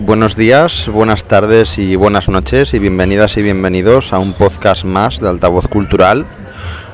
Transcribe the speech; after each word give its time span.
Buenos 0.00 0.36
días, 0.36 0.88
buenas 0.88 1.24
tardes 1.24 1.76
y 1.76 1.96
buenas 1.96 2.28
noches 2.28 2.72
y 2.72 2.78
bienvenidas 2.78 3.36
y 3.36 3.42
bienvenidos 3.42 4.12
a 4.12 4.20
un 4.20 4.32
podcast 4.32 4.84
más 4.84 5.20
de 5.20 5.28
Altavoz 5.28 5.66
Cultural. 5.66 6.24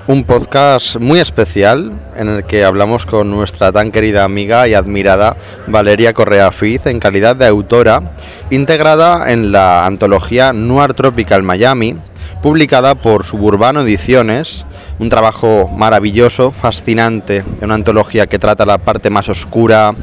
Un 0.07 0.25
podcast 0.25 0.97
muy 0.97 1.21
especial 1.21 1.93
en 2.17 2.29
el 2.29 2.45
que 2.45 2.65
hablamos 2.65 3.05
con 3.05 3.31
nuestra 3.31 3.73
tan 3.73 3.91
querida 3.91 4.25
amiga 4.25 4.67
y 4.69 4.75
admirada 4.75 5.37
Valeria 5.67 6.15
Correa 6.15 6.51
Fiz 6.51 6.87
en 6.87 6.99
calidad 6.99 7.37
de 7.37 7.47
autora, 7.47 8.15
integrada 8.49 9.31
en 9.31 9.53
la 9.53 9.85
antología 9.85 10.55
Noir 10.55 10.95
Tropical 10.95 11.43
Miami, 11.43 11.97
publicada 12.43 12.95
por 12.95 13.25
Suburbano 13.25 13.83
Ediciones, 13.83 14.65
un 14.99 15.11
trabajo 15.11 15.69
maravilloso, 15.69 16.53
fascinante, 16.53 17.45
una 17.61 17.75
antología 17.75 18.27
que 18.27 18.39
trata 18.39 18.65
la 18.65 18.79
parte 18.79 19.11
más 19.11 19.29
oscura, 19.29 19.95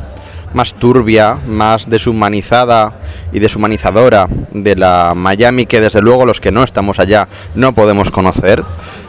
más 0.53 0.73
turbia, 0.73 1.37
más 1.47 1.89
deshumanizada 1.89 2.93
y 3.31 3.39
deshumanizadora 3.39 4.27
de 4.51 4.75
la 4.75 5.13
Miami 5.15 5.65
que 5.65 5.81
desde 5.81 6.01
luego 6.01 6.25
los 6.25 6.39
que 6.39 6.51
no 6.51 6.63
estamos 6.63 6.99
allá 6.99 7.27
no 7.55 7.73
podemos 7.73 8.11
conocer 8.11 8.63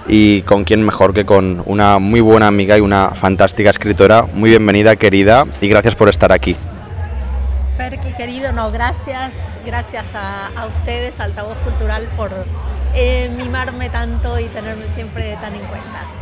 y 0.08 0.42
con 0.42 0.64
quién 0.64 0.84
mejor 0.84 1.14
que 1.14 1.24
con 1.24 1.62
una 1.66 1.98
muy 1.98 2.20
buena 2.20 2.46
amiga 2.46 2.76
y 2.76 2.80
una 2.80 3.10
fantástica 3.10 3.70
escritora. 3.70 4.26
Muy 4.34 4.50
bienvenida, 4.50 4.96
querida, 4.96 5.46
y 5.60 5.68
gracias 5.68 5.94
por 5.94 6.08
estar 6.08 6.32
aquí. 6.32 6.56
Fer, 7.76 7.98
querido, 8.16 8.52
no, 8.52 8.70
gracias, 8.70 9.34
gracias 9.64 10.06
a, 10.14 10.48
a 10.56 10.66
ustedes, 10.66 11.18
Altavoz 11.20 11.56
Cultural, 11.58 12.06
por 12.16 12.30
eh, 12.94 13.30
mimarme 13.36 13.88
tanto 13.90 14.38
y 14.38 14.44
tenerme 14.46 14.84
siempre 14.94 15.36
tan 15.40 15.54
en 15.54 15.60
cuenta 15.60 16.21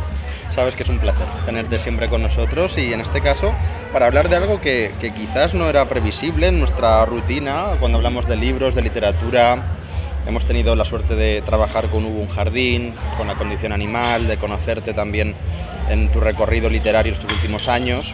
sabes 0.53 0.75
que 0.75 0.83
es 0.83 0.89
un 0.89 0.99
placer 0.99 1.25
tenerte 1.45 1.79
siempre 1.79 2.07
con 2.07 2.21
nosotros 2.21 2.77
y 2.77 2.93
en 2.93 3.01
este 3.01 3.21
caso 3.21 3.53
para 3.93 4.07
hablar 4.07 4.29
de 4.29 4.35
algo 4.35 4.61
que, 4.61 4.91
quizás 5.15 5.53
no 5.53 5.69
era 5.69 5.87
previsible 5.87 6.47
en 6.47 6.59
nuestra 6.59 7.05
rutina 7.05 7.75
cuando 7.79 7.97
hablamos 7.97 8.27
de 8.27 8.35
libros, 8.35 8.75
de 8.75 8.81
literatura. 8.81 9.57
Hemos 10.27 10.45
tenido 10.45 10.75
la 10.75 10.85
suerte 10.85 11.15
de 11.15 11.41
trabajar 11.41 11.87
con 11.89 12.05
Hugo 12.05 12.21
Un 12.21 12.27
Jardín, 12.29 12.93
con 13.17 13.27
la 13.27 13.35
condición 13.35 13.71
animal, 13.71 14.27
de 14.27 14.37
conocerte 14.37 14.93
también 14.93 15.33
en 15.89 16.09
tu 16.09 16.19
recorrido 16.19 16.69
literario 16.69 17.13
estos 17.13 17.31
últimos 17.31 17.67
años. 17.67 18.13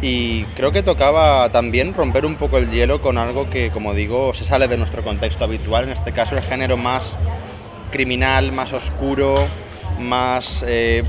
Y 0.00 0.44
creo 0.56 0.70
que 0.70 0.82
tocaba 0.82 1.48
también 1.50 1.94
romper 1.94 2.24
un 2.26 2.36
poco 2.36 2.58
el 2.58 2.70
hielo 2.70 3.00
con 3.00 3.18
algo 3.18 3.50
que, 3.50 3.70
como 3.70 3.94
digo, 3.94 4.32
se 4.34 4.44
sale 4.44 4.68
de 4.68 4.76
nuestro 4.76 5.02
contexto 5.02 5.44
habitual, 5.44 5.84
en 5.84 5.90
este 5.90 6.12
caso 6.12 6.36
el 6.36 6.42
género 6.42 6.76
más 6.76 7.16
criminal, 7.90 8.52
más 8.52 8.72
oscuro, 8.72 9.46
más 9.98 10.64
eh, 10.66 11.04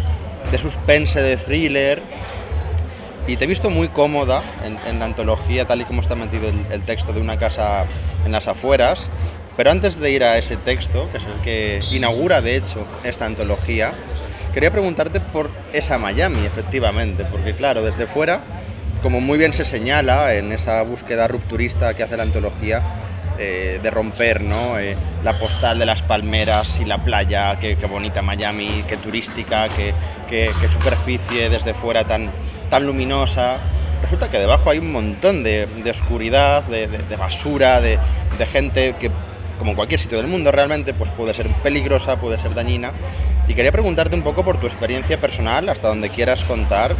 de 0.51 0.57
suspense, 0.57 1.21
de 1.21 1.37
thriller. 1.37 2.01
Y 3.27 3.37
te 3.37 3.45
he 3.45 3.47
visto 3.47 3.69
muy 3.69 3.87
cómoda 3.87 4.41
en, 4.63 4.99
la 4.99 5.05
antología, 5.05 5.65
tal 5.65 5.81
y 5.81 5.85
como 5.85 6.01
está 6.01 6.15
metido 6.15 6.49
el, 6.49 6.81
texto 6.83 7.11
de 7.11 7.21
una 7.21 7.37
casa 7.37 7.85
en 8.25 8.31
las 8.31 8.47
afueras. 8.47 9.09
Pero 9.57 9.71
antes 9.71 9.99
de 9.99 10.11
ir 10.11 10.23
a 10.23 10.37
ese 10.37 10.57
texto, 10.57 11.09
que 11.11 11.17
es 11.17 11.23
el 11.23 11.41
que 11.41 11.79
inaugura 11.95 12.41
de 12.41 12.57
hecho 12.57 12.85
esta 13.03 13.25
antología, 13.25 13.93
quería 14.53 14.69
preguntarte 14.69 15.19
por 15.19 15.49
esa 15.73 15.97
Miami, 15.97 16.45
efectivamente, 16.45 17.25
porque 17.25 17.55
claro, 17.55 17.81
desde 17.81 18.05
fuera, 18.05 18.41
como 19.01 19.21
muy 19.21 19.37
bien 19.37 19.53
se 19.53 19.65
señala 19.65 20.35
en 20.35 20.51
esa 20.51 20.81
búsqueda 20.83 21.27
rupturista 21.27 21.93
que 21.93 22.03
hace 22.03 22.17
la 22.17 22.23
antología, 22.23 22.81
eh, 23.37 23.79
de 23.81 23.91
romper 23.91 24.41
¿no? 24.41 24.79
Eh, 24.79 24.95
la 25.23 25.33
postal 25.33 25.79
de 25.79 25.85
las 25.85 26.01
palmeras 26.01 26.79
y 26.79 26.85
la 26.85 26.99
playa, 26.99 27.57
qué, 27.59 27.75
bonita 27.87 28.21
Miami, 28.21 28.83
qué 28.87 28.97
turística, 28.97 29.67
qué, 29.69 29.93
superficie 30.71 31.49
desde 31.49 31.73
fuera 31.73 32.05
tan, 32.05 32.29
tan 32.69 32.85
luminosa. 32.85 33.57
Resulta 34.01 34.29
que 34.29 34.39
debajo 34.39 34.69
hay 34.69 34.79
un 34.79 34.91
montón 34.91 35.43
de, 35.43 35.67
de 35.67 35.91
oscuridad, 35.91 36.63
de, 36.63 36.87
de, 36.87 37.15
basura, 37.15 37.81
de, 37.81 37.97
gente 38.51 38.95
que, 38.99 39.09
como 39.57 39.71
en 39.71 39.75
cualquier 39.75 39.99
sitio 39.99 40.17
del 40.17 40.27
mundo 40.27 40.51
realmente, 40.51 40.93
pues 40.93 41.09
puede 41.11 41.33
ser 41.33 41.47
peligrosa, 41.63 42.17
puede 42.17 42.37
ser 42.37 42.53
dañina. 42.53 42.91
Y 43.47 43.53
quería 43.53 43.71
preguntarte 43.71 44.15
un 44.15 44.21
poco 44.21 44.43
por 44.43 44.59
tu 44.59 44.67
experiencia 44.67 45.19
personal, 45.19 45.69
hasta 45.69 45.87
donde 45.87 46.09
quieras 46.09 46.43
contar, 46.43 46.95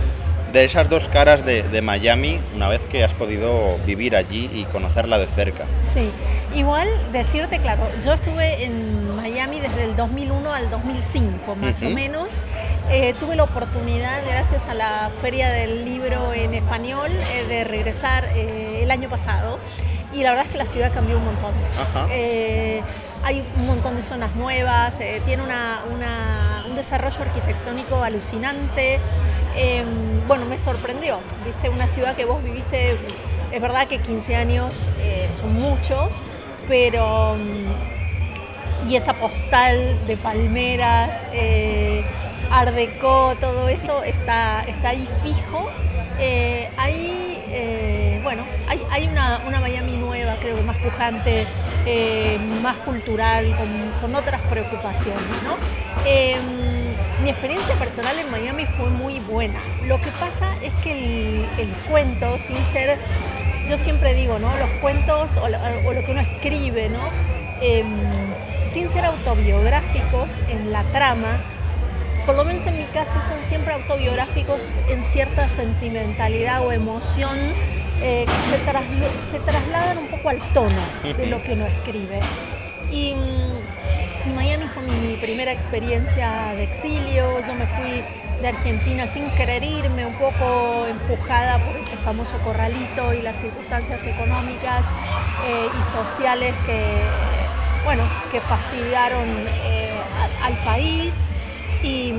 de 0.56 0.64
esas 0.64 0.90
dos 0.90 1.10
caras 1.10 1.46
de, 1.46 1.82
Miami 1.82 2.40
una 2.56 2.70
vez 2.70 2.80
que 2.90 3.04
has 3.04 3.14
podido 3.14 3.78
vivir 3.86 4.16
allí 4.16 4.50
y 4.54 4.64
conocerla 4.64 5.20
de 5.20 5.28
cerca. 5.28 5.66
Sí, 5.82 6.10
igual 6.56 6.88
decirte, 7.12 7.60
claro, 7.60 7.84
yo 8.02 8.14
estuve 8.14 8.64
en 8.64 9.18
Miami 9.18 9.60
desde 9.60 9.84
el 9.84 9.98
2001 9.98 10.54
al 10.54 10.70
2005 10.70 11.58
más 11.58 11.84
o 11.84 11.90
menos. 11.90 12.42
Eh, 12.90 13.14
tuve 13.20 13.36
la 13.36 13.44
oportunidad, 13.44 14.22
gracias 14.26 14.66
a 14.70 14.74
la 14.74 15.12
Feria 15.22 15.50
del 15.50 15.84
Libro 15.84 16.32
en 16.34 16.54
Español, 16.54 17.12
eh, 17.12 17.44
de 17.50 17.66
regresar 17.66 18.24
eh, 18.34 18.80
el 18.82 18.92
año 18.92 19.10
pasado 19.10 19.60
y 20.14 20.24
la 20.24 20.30
verdad 20.30 20.46
es 20.46 20.52
que 20.54 20.58
la 20.58 20.68
ciudad 20.68 20.94
cambió 20.94 21.18
un 21.18 21.26
montón. 21.26 21.54
Hay 23.26 23.44
un 23.60 23.68
montón 23.68 23.98
de 23.98 24.02
zonas 24.02 24.36
nuevas, 24.36 25.00
tiene 25.26 25.44
un 25.44 26.76
desarrollo 26.76 27.22
arquitectónico 27.22 28.02
alucinante. 28.04 29.00
Em, 29.58 30.28
bueno, 30.28 30.46
me 30.46 30.58
sorprendió, 30.58 31.20
viste, 31.44 31.70
una 31.70 31.88
ciudad 31.88 32.16
que 32.16 32.26
vos 32.26 32.44
viviste, 32.44 32.98
es 33.52 33.62
verdad 33.62 33.88
que 33.88 33.98
15 34.00 34.36
años 34.36 34.88
eh, 35.02 35.28
son 35.32 35.54
muchos, 35.54 36.24
pero... 36.68 37.36
Mm, 37.36 37.96
y 38.90 38.96
esa 38.96 39.14
postal 39.14 39.98
de 40.06 40.18
palmeras, 40.18 41.18
eh, 41.34 42.04
todo 43.40 43.68
eso 43.68 44.04
está, 44.04 44.62
está 44.68 44.90
ahí 44.90 45.08
fijo. 45.24 45.70
Eh, 46.20 46.70
eh, 47.58 48.20
bueno, 48.24 48.44
hay, 48.68 49.08
una, 49.08 49.40
Miami 49.60 49.94
nueva, 49.94 49.94
creo 49.94 49.94
que 49.94 49.95
más 50.76 50.92
pujante, 50.92 51.48
más 52.62 52.78
cultural, 52.78 53.56
con, 53.58 53.68
con 54.02 54.16
otras 54.16 54.42
preocupaciones, 54.42 55.44
¿no? 55.44 55.56
Em, 56.06 56.40
mi 57.24 57.30
experiencia 57.30 57.76
personal 57.76 58.18
en 58.20 58.30
Miami 58.30 58.66
fue 58.66 58.90
muy 58.90 59.20
buena. 59.20 59.60
Lo 59.88 60.00
que 60.00 60.12
pasa 60.12 60.54
es 60.62 60.74
que 60.76 61.46
el, 61.58 61.70
cuento, 61.90 62.38
sin 62.38 62.64
ser, 62.64 62.98
yo 63.68 63.78
siempre 63.78 64.14
digo, 64.14 64.38
¿no? 64.38 64.56
Los 64.58 64.70
cuentos 64.82 65.38
o 65.38 65.48
lo, 65.50 66.06
que 66.06 66.12
uno 66.12 66.22
escribe, 66.22 66.90
¿no? 66.90 67.00
Em, 67.62 67.88
sin 68.64 68.90
ser 68.90 69.06
autobiográficos 69.06 70.44
en 70.50 70.72
la 70.72 70.84
trama, 70.92 71.40
por 72.26 72.36
lo 72.36 72.44
menos 72.44 72.66
en 72.66 72.78
mi 72.78 72.86
caso 72.86 73.22
son 73.22 73.42
siempre 73.42 73.74
autobiográficos 73.74 74.76
en 74.90 75.04
cierta 75.04 75.48
sentimentalidad 75.48 76.66
o 76.66 76.72
emoción 76.72 77.38
eh, 78.02 78.26
que 78.26 79.32
se, 79.32 79.40
trasladan 79.40 79.98
un 79.98 80.08
poco 80.08 80.30
al 80.30 80.40
tono 80.54 80.82
de 81.04 81.26
lo 81.28 81.42
que 81.42 81.54
uno 81.54 81.66
escribe. 81.66 82.20
Y 82.92 83.16
Miami 84.36 84.66
fue 84.68 84.84
mi, 84.84 85.16
primera 85.18 85.52
experiencia 85.52 86.54
de 86.56 86.64
exilio, 86.64 87.40
yo 87.46 87.54
me 87.56 87.66
fui 87.68 88.04
de 88.42 88.48
Argentina 88.48 89.08
sin 89.08 89.30
querer 89.32 89.64
irme, 89.64 90.06
un 90.06 90.16
poco 90.16 90.86
empujada 90.88 91.60
por 91.60 91.78
ese 91.78 91.96
famoso 91.98 92.38
corralito 92.40 93.14
y 93.14 93.22
las 93.22 93.38
circunstancias 93.38 94.06
económicas 94.06 94.92
eh, 95.48 95.68
y 95.80 95.84
sociales 95.84 96.54
que, 96.66 97.02
bueno, 97.86 98.04
que 98.32 98.42
fastidiaron 98.42 99.28
eh, 99.64 99.92
al 100.44 100.54
país. 100.66 101.28
Y, 101.84 102.14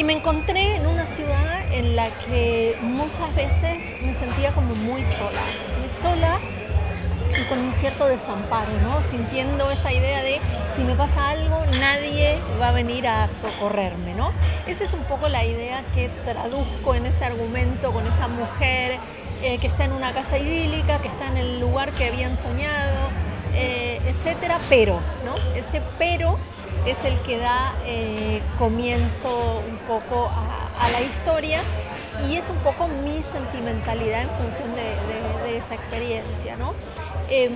y 0.00 0.04
me 0.04 0.14
encontré 0.14 0.76
en 0.76 0.86
una 0.86 1.04
ciudad 1.04 1.60
en 1.70 1.94
la 1.94 2.08
que 2.08 2.74
muchas 2.80 3.34
veces 3.34 3.94
me 4.00 4.14
sentía 4.14 4.50
como 4.52 4.74
muy 4.74 5.04
sola, 5.04 5.42
muy 5.78 5.88
sola 5.88 6.38
y 7.38 7.46
con 7.50 7.58
un 7.58 7.70
cierto 7.70 8.06
desamparo, 8.06 8.72
¿no? 8.80 9.02
Sintiendo 9.02 9.70
esta 9.70 9.92
idea 9.92 10.22
de 10.22 10.40
si 10.74 10.84
me 10.84 10.94
pasa 10.94 11.28
algo, 11.28 11.62
nadie 11.80 12.38
va 12.58 12.68
a 12.68 12.72
venir 12.72 13.06
a 13.06 13.28
socorrerme, 13.28 14.14
¿no? 14.14 14.32
Esa 14.66 14.84
es 14.84 14.94
un 14.94 15.04
poco 15.04 15.28
la 15.28 15.44
idea 15.44 15.84
que 15.92 16.08
traduzco 16.24 16.94
en 16.94 17.04
ese 17.04 17.26
argumento 17.26 17.92
con 17.92 18.06
esa 18.06 18.26
mujer 18.26 18.96
eh, 19.42 19.58
que 19.58 19.66
está 19.66 19.84
en 19.84 19.92
una 19.92 20.14
casa 20.14 20.38
idílica, 20.38 20.98
que 21.02 21.08
está 21.08 21.28
en 21.28 21.36
el 21.36 21.60
lugar 21.60 21.92
que 21.92 22.06
habían 22.06 22.38
soñado, 22.38 23.10
eh, 23.54 24.00
etcétera, 24.06 24.56
pero, 24.70 24.98
¿no? 25.26 25.36
Ese 25.54 25.82
pero 25.98 26.38
es 26.86 27.04
el 27.04 27.18
que 27.20 27.38
da 27.38 27.74
eh, 27.84 28.40
comienzo 28.58 29.62
un 29.68 29.76
poco 29.86 30.28
a, 30.28 30.90
la 30.92 31.00
historia 31.02 31.60
y 32.28 32.36
es 32.36 32.48
un 32.48 32.56
poco 32.56 32.88
mi 33.04 33.22
sentimentalidad 33.22 34.22
en 34.22 34.30
función 34.30 34.74
de, 34.74 34.94
de 35.44 35.58
esa 35.58 35.74
experiencia, 35.74 36.56
¿no? 36.56 36.74
Em, 37.28 37.52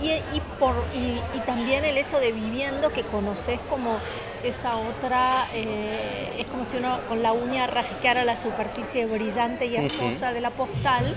y, 0.00 0.40
por, 0.58 0.74
y, 0.94 1.38
también 1.40 1.84
el 1.84 1.96
hecho 1.96 2.18
de 2.18 2.32
viviendo 2.32 2.90
que 2.90 3.02
conoces 3.04 3.58
como 3.70 3.96
esa 4.42 4.76
otra, 4.76 5.46
eh, 5.54 6.36
es 6.38 6.46
como 6.46 6.64
si 6.64 6.76
uno 6.76 6.98
con 7.08 7.22
la 7.22 7.32
uña 7.32 7.66
rascara 7.66 8.24
la 8.24 8.36
superficie 8.36 9.06
brillante 9.06 9.66
y 9.66 9.76
hermosa 9.76 10.32
de 10.32 10.40
la 10.42 10.50
postal 10.50 11.14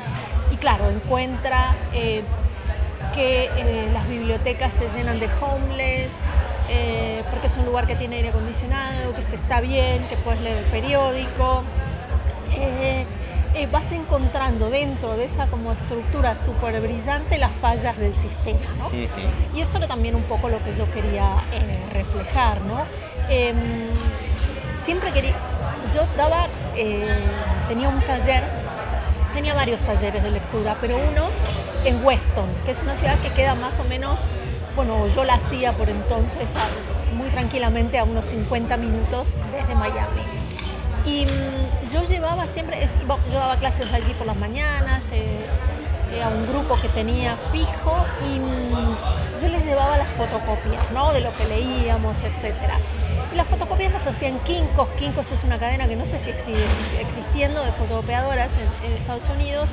y 0.51 0.55
claro, 0.55 0.89
encuentra 0.89 1.75
eh, 1.93 2.21
que 3.13 3.45
eh, 3.45 3.89
las 3.91 4.07
bibliotecas 4.07 4.73
se 4.73 4.87
llenan 4.87 5.19
de 5.19 5.27
homeless, 5.41 6.15
porque 7.29 7.47
es 7.47 7.57
un 7.57 7.65
lugar 7.65 7.87
que 7.87 7.95
tiene 7.95 8.17
aire 8.17 8.29
acondicionado, 8.29 9.13
que 9.15 9.21
se 9.21 9.35
está 9.37 9.61
bien, 9.61 10.01
que 10.09 10.17
puedes 10.17 10.41
leer 10.41 10.57
el 10.57 10.65
periódico 10.65 11.63
eh, 13.57 13.67
vas 13.71 13.91
encontrando 13.91 14.69
dentro 14.69 15.17
de 15.17 15.25
esa 15.25 15.47
como 15.47 15.71
estructura 15.71 16.35
súper 16.35 16.79
brillante 16.79 17.39
las 17.39 17.51
fallas 17.51 17.97
del 17.97 18.13
sistema, 18.13 18.59
¿no? 18.77 18.91
Y 19.55 19.61
eso 19.61 19.77
era 19.77 19.87
también 19.87 20.13
un 20.13 20.21
poco 20.23 20.47
lo 20.47 20.63
que 20.63 20.71
yo 20.73 20.89
quería 20.91 21.33
eh, 21.51 21.85
reflejar, 21.91 22.61
¿no? 22.61 22.81
Em, 23.29 23.57
siempre 24.75 25.11
quería, 25.11 25.33
yo 25.91 26.05
daba, 26.15 26.45
eh, 26.75 27.17
tenía 27.67 27.89
un 27.89 27.99
taller, 28.01 28.43
tenía 29.37 29.53
varios 29.53 29.79
talleres 29.81 30.23
de 30.23 30.31
lectura, 30.31 30.77
pero 30.81 30.97
uno 30.97 31.27
en 31.85 32.03
Weston, 32.03 32.47
que 32.65 32.71
es 32.71 32.81
una 32.81 32.95
ciudad 32.95 33.19
que 33.19 33.31
queda 33.33 33.53
más 33.53 33.79
o 33.79 33.83
menos, 33.83 34.25
bueno, 34.75 35.05
yo 35.09 35.25
la 35.25 35.35
hacía 35.35 35.73
por 35.73 35.89
entonces 35.89 36.55
muy 37.15 37.29
tranquilamente 37.29 37.99
a 37.99 38.03
unos 38.03 38.25
50 38.25 38.77
minutos 38.77 39.37
desde 39.51 39.75
Miami. 39.75 40.23
Y 41.05 41.27
mm, 41.27 41.91
yo 41.93 42.03
llevaba 42.05 42.47
siempre, 42.47 42.79
yo 43.31 43.37
daba 43.37 43.57
clases 43.57 43.93
allí 43.93 44.11
por 44.15 44.25
las 44.25 44.37
mañanas, 44.37 45.11
eh, 45.11 45.45
a 46.23 46.29
un 46.29 46.47
grupo 46.47 46.75
que 46.81 46.89
tenía 46.89 47.35
fijo 47.51 47.95
y 48.33 48.39
mm, 48.39 48.97
yo 49.39 49.49
les 49.49 49.63
llevaba 49.63 49.99
las 49.99 50.09
fotocopias, 50.09 50.89
¿no? 50.95 51.13
De 51.13 51.21
lo 51.21 51.31
que 51.33 51.45
leíamos, 51.45 52.23
etcétera. 52.23 52.79
Las 53.37 53.47
fotocopias 53.47 53.93
las 53.93 54.07
hacían 54.07 54.39
Kinkos. 54.39 54.89
Kinkos 54.93 55.31
es 55.31 55.43
una 55.43 55.59
cadena 55.59 55.87
que 55.87 55.95
no 55.95 56.05
sé 56.05 56.19
si 56.19 56.33
sigue 56.37 56.65
existiendo 56.99 57.63
de 57.63 57.71
fotocopiadoras 57.71 58.57
en, 58.57 58.91
Estados 58.93 59.29
Unidos, 59.29 59.69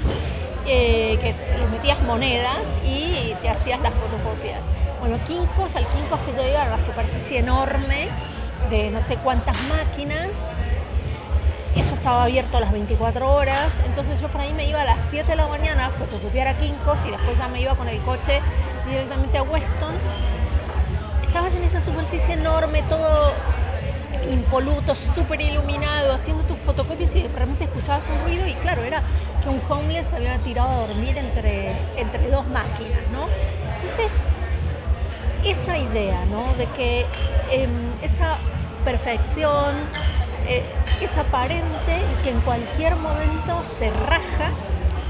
eh, 0.67 1.19
que 1.21 1.35
les 1.59 1.71
metías 1.71 2.01
monedas 2.03 2.79
y 2.85 3.35
te 3.43 3.49
hacías 3.49 3.81
las 3.81 3.93
fotocopias. 3.95 4.69
Bueno, 5.01 5.17
Kinkos, 5.27 5.77
al 5.77 5.87
Kinkos 5.89 6.21
que 6.21 6.33
yo 6.33 6.47
iba 6.47 6.63
era 6.63 6.75
una 6.75 6.81
superficie 6.81 7.39
enorme 7.39 8.09
de 8.71 8.91
no 8.91 9.01
sé 9.01 9.17
cuántas 9.17 9.57
máquinas 9.63 10.53
eso 11.77 11.95
estaba 11.95 12.23
abierto 12.23 12.57
a 12.57 12.61
las 12.61 12.71
24 12.71 13.29
horas, 13.29 13.83
entonces 13.85 14.21
yo 14.21 14.29
por 14.29 14.41
ahí 14.41 14.53
me 14.53 14.69
iba 14.69 14.81
a 14.81 14.85
las 14.85 15.03
7 15.03 15.29
de 15.29 15.37
la 15.37 15.49
mañana 15.49 15.87
a 15.87 15.91
fotocopiar 15.91 16.47
a 16.47 16.57
Kinkos 16.57 17.05
y 17.07 17.11
después 17.11 17.39
ya 17.39 17.49
me 17.49 17.61
iba 17.61 17.75
con 17.75 17.89
el 17.89 17.99
coche 18.03 18.41
directamente 18.87 19.39
a 19.39 19.43
Weston. 19.43 19.95
Estabas 21.27 21.57
en 21.57 21.65
esa 21.65 21.81
superficie 21.81 22.35
enorme, 22.35 22.83
todo 22.83 23.33
impoluto, 24.31 24.95
súper 24.95 25.41
iluminado, 25.41 26.13
haciendo 26.13 26.43
tus 26.45 26.59
fotocopias 26.59 27.15
y 27.17 27.23
de 27.23 27.29
repente 27.29 27.65
escuchabas 27.65 28.09
un 28.09 28.23
ruido 28.25 28.47
y 28.47 28.55
claro, 28.55 28.83
era 28.83 29.03
que 29.43 29.49
un 29.49 29.61
homeless 29.69 30.13
había 30.13 30.39
tirado 30.39 30.69
a 30.69 30.87
dormir 30.87 31.17
entre, 31.19 31.73
entre 31.97 32.29
dos 32.31 32.47
máquinas, 32.49 33.01
¿no? 33.13 33.27
Entonces, 33.75 34.25
esa 35.45 35.79
idea, 35.79 36.25
¿no? 36.27 36.45
De 36.55 36.67
que 36.77 37.07
em, 37.51 37.71
esa 38.03 38.39
perfección, 38.85 39.75
eh, 40.47 40.63
es 41.01 41.17
aparente 41.17 41.99
y 42.13 42.23
que 42.23 42.31
en 42.31 42.41
cualquier 42.41 42.97
momento 42.97 43.65
se 43.65 43.91
raja 43.91 44.51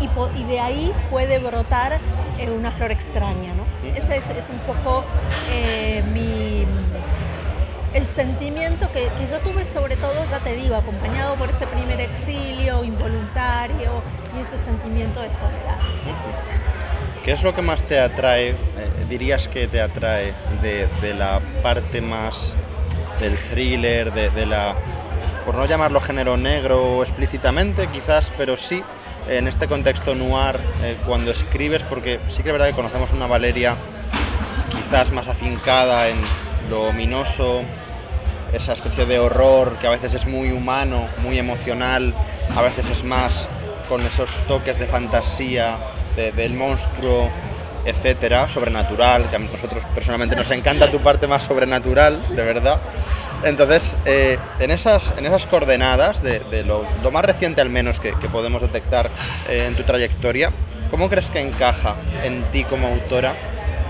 y, 0.01 0.45
de 0.45 0.61
ahí 0.61 0.93
puede 1.11 1.39
brotar 1.39 1.99
eh, 2.39 2.51
una 2.51 2.71
flor 2.71 2.93
extraña. 2.93 3.53
¿no? 3.55 3.65
Ese 3.97 4.17
es, 4.17 4.49
un 4.49 4.59
poco 4.61 5.05
eh, 5.51 6.03
mi, 6.13 6.67
el 7.95 8.07
sentimiento 8.07 8.89
que, 8.93 9.09
yo 9.31 9.39
tuve 9.39 9.65
sobre 9.65 9.97
todo, 9.97 10.13
ya 10.31 10.41
te 10.41 10.55
digo, 10.55 10.75
acompañado 10.75 11.37
por 11.37 11.49
ese 11.49 11.67
primer 11.67 12.01
exilio 12.01 12.85
involuntario 12.85 14.03
y 14.37 14.41
ese 14.41 14.59
sentimiento 14.59 15.21
de 15.21 15.31
soledad. 15.31 15.79
¿Qué 17.25 17.33
es 17.33 17.43
lo 17.43 17.55
que 17.55 17.63
más 17.63 17.83
te 17.85 17.99
atrae, 17.99 18.55
dirías 19.09 19.49
que 19.49 19.67
te 19.69 19.81
atrae 19.81 20.35
de, 20.61 21.15
la 21.15 21.41
parte 21.63 22.01
más 22.01 22.55
del 23.21 23.39
thriller, 23.39 24.13
de 24.13 24.47
la 24.47 24.75
por 25.45 25.55
no 25.55 25.67
llamarlo 25.67 26.01
género 26.01 26.37
negro 26.37 27.03
explícitamente, 27.03 27.87
quizás, 27.89 28.33
pero 28.37 28.57
sí 28.57 28.83
en 29.29 29.47
este 29.49 29.69
contexto 29.69 30.15
noir 30.15 30.57
eh, 30.83 30.97
cuando 31.07 31.31
escribes, 31.31 31.83
porque 31.83 32.19
sí 32.31 32.43
que 32.43 32.49
es 32.49 32.53
verdad 32.53 32.67
que 32.67 32.75
conocemos 32.75 33.13
una 33.13 33.27
Valeria 33.27 33.77
quizás 34.71 35.13
más 35.13 35.29
afincada 35.29 36.09
en 36.09 36.19
lo 36.71 36.89
ominoso, 36.89 37.63
esa 38.55 38.73
especie 38.73 39.07
de 39.07 39.19
horror 39.19 39.77
que 39.79 39.87
a 39.87 39.91
veces 39.91 40.15
es 40.15 40.27
muy 40.27 40.53
humano, 40.53 41.07
muy 41.23 41.39
emocional, 41.39 42.15
a 42.57 42.63
veces 42.63 42.89
es 42.89 43.05
más 43.05 43.49
con 43.89 44.05
esos 44.07 44.31
toques 44.47 44.79
de 44.79 44.87
fantasía, 44.87 45.77
del 46.17 46.55
monstruo, 46.55 47.29
etcétera, 47.85 48.49
sobrenatural, 48.49 49.29
que 49.29 49.37
a 49.37 49.39
nosotros 49.39 49.83
personalmente 49.95 50.37
nos 50.37 50.51
encanta 50.51 50.91
tu 50.91 51.01
parte 51.01 51.27
más 51.27 51.43
sobrenatural, 51.43 52.19
de 52.35 52.45
verdad. 52.45 52.81
Entonces, 53.45 53.97
eh, 54.07 54.39
en, 54.59 54.71
esas, 54.71 55.13
en 55.19 55.27
esas 55.27 55.47
coordenadas 55.47 56.23
de, 56.23 56.65
lo, 56.65 56.87
más 57.11 57.25
reciente 57.25 57.61
al 57.61 57.69
menos 57.69 58.01
que, 58.01 58.13
podemos 58.33 58.63
detectar 58.63 59.11
eh, 59.49 59.67
en 59.69 59.75
tu 59.75 59.83
trayectoria, 59.83 60.51
¿cómo 60.91 61.11
crees 61.11 61.29
que 61.29 61.41
encaja 61.41 61.97
en 62.23 62.43
ti 62.45 62.65
como 62.65 62.89
autora 62.89 63.35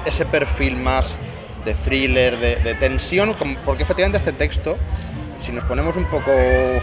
ese 0.06 0.26
perfil 0.26 0.76
más 0.76 1.18
de 1.64 1.74
thriller, 1.74 2.38
de, 2.38 2.74
tensión? 2.74 3.34
Porque 3.64 3.82
efectivamente 3.82 4.18
este 4.18 4.32
texto, 4.32 4.76
si 5.40 5.52
nos 5.52 5.64
ponemos 5.64 5.96
un 5.96 6.04
poco 6.06 6.32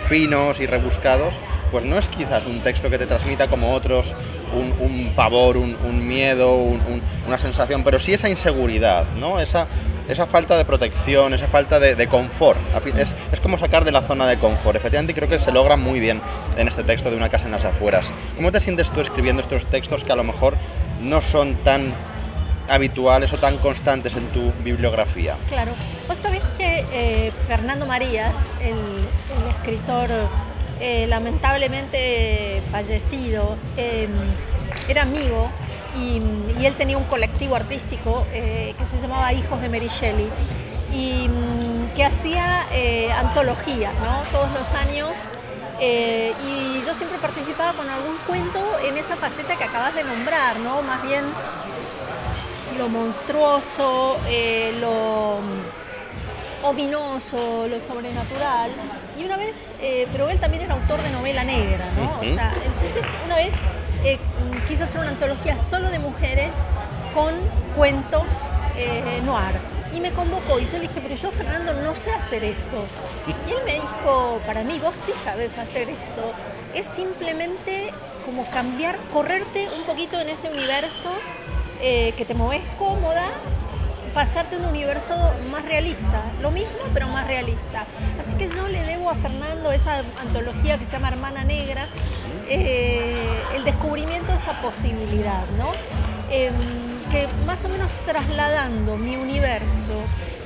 finos 0.07 0.59
y 0.59 0.65
rebuscados, 0.65 1.35
pues 1.71 1.85
no 1.85 1.97
es 1.97 2.07
quizás 2.09 2.45
un 2.45 2.59
texto 2.61 2.89
que 2.89 2.97
te 2.97 3.07
transmita 3.07 3.47
como 3.47 3.73
otros 3.73 4.13
un, 4.53 5.11
pavor, 5.15 5.57
un, 5.57 6.07
miedo, 6.07 6.55
una 7.27 7.37
sensación, 7.37 7.83
pero 7.83 7.99
sí 7.99 8.13
esa 8.13 8.29
inseguridad, 8.29 9.05
¿no? 9.19 9.39
Esa, 9.39 9.67
esa 10.09 10.25
falta 10.25 10.57
de 10.57 10.65
protección, 10.65 11.33
esa 11.33 11.47
falta 11.47 11.79
de, 11.79 12.07
confort. 12.07 12.59
Es, 12.97 13.15
es, 13.31 13.39
como 13.39 13.57
sacar 13.57 13.85
de 13.85 13.91
la 13.91 14.01
zona 14.01 14.27
de 14.27 14.37
confort. 14.37 14.75
Efectivamente, 14.75 15.13
creo 15.13 15.29
que 15.29 15.39
se 15.39 15.51
logra 15.51 15.77
muy 15.77 15.99
bien 15.99 16.21
en 16.57 16.67
este 16.67 16.83
texto 16.83 17.09
de 17.09 17.17
una 17.17 17.29
casa 17.29 17.45
en 17.45 17.51
las 17.51 17.63
afueras. 17.63 18.11
¿Cómo 18.35 18.51
te 18.51 18.59
sientes 18.59 18.89
tú 18.89 18.99
escribiendo 18.99 19.41
estos 19.41 19.65
textos 19.65 20.03
que 20.03 20.11
a 20.11 20.15
lo 20.15 20.23
mejor 20.23 20.55
no 21.01 21.21
son 21.21 21.55
tan 21.55 21.93
habituales 22.71 23.33
o 23.33 23.37
tan 23.37 23.57
constantes 23.57 24.15
en 24.15 24.25
tu 24.27 24.51
bibliografía? 24.63 25.35
Claro. 25.49 25.71
Vos 26.07 26.17
sabés 26.17 26.43
que 26.57 26.85
eh, 26.93 27.31
Fernando 27.47 27.85
Marías, 27.85 28.51
el, 28.61 28.77
escritor 29.49 30.09
eh, 30.79 31.05
lamentablemente 31.07 32.61
fallecido, 32.71 33.55
eh, 33.77 34.07
era 34.87 35.03
amigo 35.03 35.49
y, 35.95 36.21
él 36.65 36.75
tenía 36.75 36.97
un 36.97 37.03
colectivo 37.05 37.55
artístico 37.55 38.25
eh, 38.33 38.75
que 38.77 38.85
se 38.85 38.97
llamaba 38.97 39.33
Hijos 39.33 39.59
de 39.61 39.69
Mary 39.69 39.87
Shelley 39.87 40.29
y 40.93 41.27
mm, 41.27 41.95
que 41.95 42.03
hacía 42.03 42.67
eh, 42.71 43.11
antologías 43.11 43.93
¿no? 43.95 44.21
todos 44.31 44.51
los 44.53 44.71
años 44.73 45.27
eh, 45.79 46.31
y 46.45 46.85
yo 46.85 46.93
siempre 46.93 47.17
participaba 47.17 47.73
con 47.73 47.89
algún 47.89 48.15
cuento 48.27 48.59
en 48.85 48.97
esa 48.97 49.15
faceta 49.15 49.55
que 49.55 49.63
acabas 49.63 49.95
de 49.95 50.03
nombrar, 50.03 50.59
¿no? 50.59 50.83
más 50.83 51.01
bien 51.01 51.25
lo 52.81 52.89
monstruoso, 52.89 54.17
lo 54.79 55.37
mm, 55.39 56.65
ominoso, 56.65 57.67
lo 57.67 57.79
sobrenatural. 57.79 58.71
Y 59.19 59.23
una 59.23 59.37
vez, 59.37 59.67
pero 60.11 60.29
él 60.29 60.39
también 60.39 60.63
era 60.63 60.73
autor 60.73 60.99
de 61.03 61.11
novela 61.11 61.43
negra, 61.43 61.85
¿no? 61.95 62.19
O 62.19 62.33
sea, 62.33 62.51
entonces 62.65 63.05
una 63.25 63.35
vez 63.35 63.53
eh, 64.03 64.17
quiso 64.67 64.85
hacer 64.85 64.99
una 64.99 65.11
antología 65.11 65.59
solo 65.59 65.91
de 65.91 65.99
mujeres 65.99 66.49
con 67.13 67.35
cuentos 67.75 68.51
eh, 68.75 69.21
noir. 69.23 69.53
Y 69.93 69.99
me 69.99 70.11
convocó 70.13 70.59
y 70.59 70.65
yo 70.65 70.77
le 70.77 70.87
dije, 70.87 71.01
pero 71.03 71.13
yo 71.13 71.29
Fernando 71.31 71.73
no 71.73 71.93
sé 71.93 72.11
hacer 72.11 72.43
esto. 72.43 72.83
Y 73.27 73.51
él 73.51 73.59
me 73.63 73.73
dijo, 73.73 74.39
para 74.47 74.63
mí 74.63 74.79
vos 74.79 74.97
sí 74.97 75.11
sabes 75.23 75.55
hacer 75.59 75.89
esto. 75.89 76.33
Es 76.73 76.87
simplemente 76.87 77.91
como 78.25 78.49
cambiar, 78.49 78.97
correrte 79.13 79.69
un 79.77 79.83
poquito 79.83 80.19
en 80.19 80.29
ese 80.29 80.49
universo 80.49 81.11
eh, 81.81 82.13
que 82.15 82.25
te 82.25 82.33
mueves 82.33 82.61
cómoda, 82.77 83.25
pasarte 84.13 84.57
un 84.57 84.65
universo 84.65 85.15
más 85.51 85.65
realista. 85.65 86.21
Lo 86.41 86.51
mismo, 86.51 86.69
pero 86.93 87.07
más 87.07 87.25
realista. 87.27 87.85
Así 88.19 88.35
que 88.35 88.47
yo 88.47 88.67
le 88.67 88.83
debo 88.83 89.09
a 89.09 89.15
Fernando 89.15 89.71
esa 89.71 90.03
antología 90.19 90.77
que 90.77 90.85
se 90.85 90.93
llama 90.93 91.09
Hermana 91.09 91.43
Negra, 91.43 91.85
eh, 92.49 93.25
el 93.55 93.63
descubrimiento 93.63 94.31
de 94.31 94.37
esa 94.37 94.61
posibilidad, 94.61 95.45
¿no? 95.57 95.71
Em, 96.29 96.53
que 97.09 97.27
más 97.45 97.63
o 97.65 97.69
menos 97.69 97.89
trasladando 98.05 98.95
mi 98.95 99.17
universo 99.17 99.93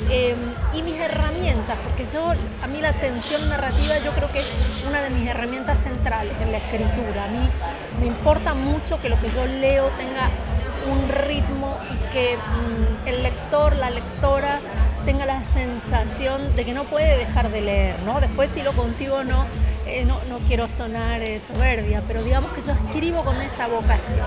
em, 0.09 0.37
y 0.73 0.81
mis 0.81 0.99
herramientas, 0.99 1.77
porque 1.83 2.05
yo, 2.11 2.33
a 2.63 2.67
mí 2.67 2.81
la 2.81 2.93
tensión 2.93 3.47
narrativa 3.49 3.99
yo 3.99 4.13
creo 4.13 4.31
que 4.31 4.39
es 4.39 4.53
una 4.87 5.01
de 5.01 5.09
mis 5.11 5.27
herramientas 5.27 5.77
centrales 5.77 6.33
en 6.41 6.51
la 6.51 6.57
escritura. 6.57 7.25
A 7.25 7.27
mí 7.27 7.49
me 7.99 8.07
importa 8.07 8.55
mucho 8.55 8.99
que 8.99 9.09
lo 9.09 9.19
que 9.19 9.29
yo 9.29 9.45
leo 9.45 9.89
tenga 9.97 10.29
un 10.85 11.09
ritmo 11.09 11.77
y 11.91 12.13
que 12.13 12.37
mm, 12.37 13.07
el 13.07 13.23
lector, 13.23 13.75
la 13.75 13.89
lectora 13.89 14.59
tenga 15.05 15.25
la 15.25 15.43
sensación 15.43 16.55
de 16.55 16.65
que 16.65 16.73
no 16.73 16.83
puede 16.85 17.17
dejar 17.17 17.51
de 17.51 17.61
leer, 17.61 17.95
¿no? 18.05 18.19
Después 18.19 18.49
si 18.49 18.63
lo 18.63 18.73
consigo 18.73 19.17
o 19.17 19.23
no, 19.23 19.45
eh, 19.85 20.03
no, 20.05 20.19
quiero 20.47 20.67
sonar 20.67 21.21
eh, 21.21 21.39
soberbia, 21.39 22.01
pero 22.07 22.23
digamos 22.23 22.51
que 22.53 22.61
yo 22.61 22.73
escribo 22.73 23.23
con 23.23 23.39
esa 23.41 23.67
vocación. 23.67 24.25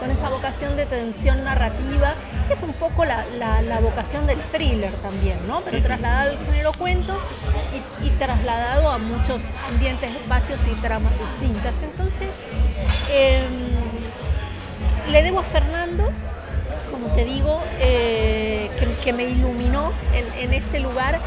con 0.00 0.10
esa 0.12 0.28
vocación 0.28 0.76
de 0.76 0.86
tensión 0.86 1.42
narrativa, 1.42 2.14
que 2.46 2.52
es 2.52 2.62
un 2.62 2.72
poco 2.72 3.04
la, 3.04 3.24
vocación 3.80 4.26
del 4.28 4.38
thriller 4.38 4.92
también, 5.02 5.38
¿no? 5.48 5.60
Pero 5.62 5.82
trasladado 5.82 6.30
al 6.30 6.38
género 6.46 6.72
cuento 6.72 7.18
y, 8.04 8.10
trasladado 8.10 8.90
a 8.90 8.98
muchos 8.98 9.50
ambientes, 9.68 10.10
espacios 10.10 10.66
y 10.66 10.74
tramas 10.80 11.12
distintas. 11.18 11.82
Entonces, 11.82 12.30
em, 13.12 13.68
le 15.10 15.22
debo 15.22 15.40
a 15.40 15.44
Como 16.90 17.08
te 17.08 17.24
digo, 17.24 17.62
eh, 17.80 18.70
que, 19.02 19.12
me 19.12 19.24
iluminó 19.24 19.92
en, 20.38 20.52
este 20.52 20.80
lugar, 20.80 21.18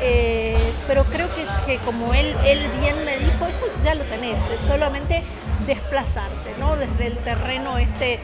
eh, 0.00 0.56
pero 0.86 1.04
creo 1.04 1.28
que, 1.66 1.76
como 1.78 2.12
él, 2.14 2.34
él 2.44 2.60
bien 2.80 3.04
me 3.04 3.18
dijo, 3.18 3.46
esto 3.46 3.66
ya 3.82 3.94
lo 3.94 4.04
tenés, 4.04 4.48
es 4.50 4.60
solamente 4.60 5.22
desplazarte, 5.66 6.54
¿no? 6.58 6.76
Desde 6.76 7.06
el 7.06 7.16
terreno 7.18 7.78
este 7.78 8.18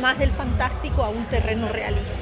más 0.00 0.18
del 0.18 0.30
fantástico 0.30 1.02
a 1.02 1.08
un 1.08 1.24
terreno 1.24 1.68
realista. 1.68 2.16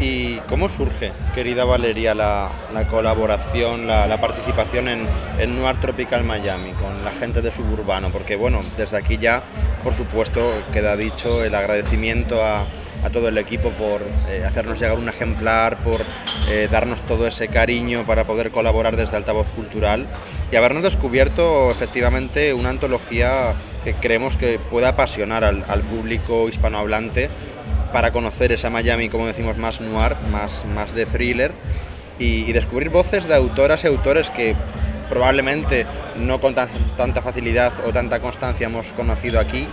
¿Y 0.00 0.36
cómo 0.48 0.70
surge, 0.70 1.12
querida 1.34 1.66
Valeria, 1.66 2.14
la, 2.14 2.48
colaboración, 2.90 3.86
la, 3.86 4.18
participación 4.18 4.88
en, 4.88 5.06
en, 5.38 5.60
Noir 5.60 5.76
Tropical 5.76 6.24
Miami 6.24 6.72
con 6.72 7.04
la 7.04 7.10
gente 7.10 7.42
de 7.42 7.50
Suburbano? 7.50 8.08
Porque 8.10 8.34
bueno, 8.34 8.62
desde 8.78 8.96
aquí 8.96 9.18
ya, 9.18 9.42
por 9.84 9.92
supuesto, 9.92 10.40
queda 10.72 10.96
dicho 10.96 11.44
el 11.44 11.54
agradecimiento 11.54 12.42
a, 12.42 12.64
todo 13.12 13.28
el 13.28 13.38
equipo 13.38 13.70
por 13.70 14.02
eh, 14.28 14.44
hacernos 14.46 14.78
llegar 14.78 14.98
un 14.98 15.08
ejemplar, 15.08 15.76
por 15.78 16.02
eh, 16.50 16.68
darnos 16.70 17.00
todo 17.02 17.26
ese 17.26 17.48
cariño 17.48 18.04
para 18.06 18.24
poder 18.24 18.50
colaborar 18.50 18.96
desde 18.96 19.16
Altavoz 19.16 19.48
Cultural 19.48 20.06
y 20.52 20.56
habernos 20.56 20.82
descubierto 20.82 21.70
efectivamente 21.70 22.52
una 22.52 22.70
antología 22.70 23.52
que 23.84 23.94
creemos 23.94 24.36
que 24.36 24.58
pueda 24.58 24.90
apasionar 24.90 25.44
al, 25.44 25.62
público 25.90 26.48
hispanohablante 26.48 27.30
para 27.92 28.10
conocer 28.12 28.52
esa 28.52 28.70
Miami, 28.70 29.08
como 29.08 29.26
decimos, 29.26 29.56
más 29.56 29.80
noir, 29.80 30.16
más, 30.30 30.64
más 30.74 30.94
de 30.94 31.06
thriller 31.06 31.52
y, 32.18 32.52
descubrir 32.52 32.90
voces 32.90 33.26
de 33.26 33.34
autoras 33.34 33.84
y 33.84 33.86
autores 33.86 34.28
que 34.30 34.54
probablemente 35.08 35.86
no 36.16 36.40
con 36.40 36.54
tanta 36.54 37.22
facilidad 37.22 37.72
o 37.86 37.92
tanta 37.92 38.20
constancia 38.20 38.66
hemos 38.66 38.92
conocido 38.92 39.40
aquí, 39.40 39.66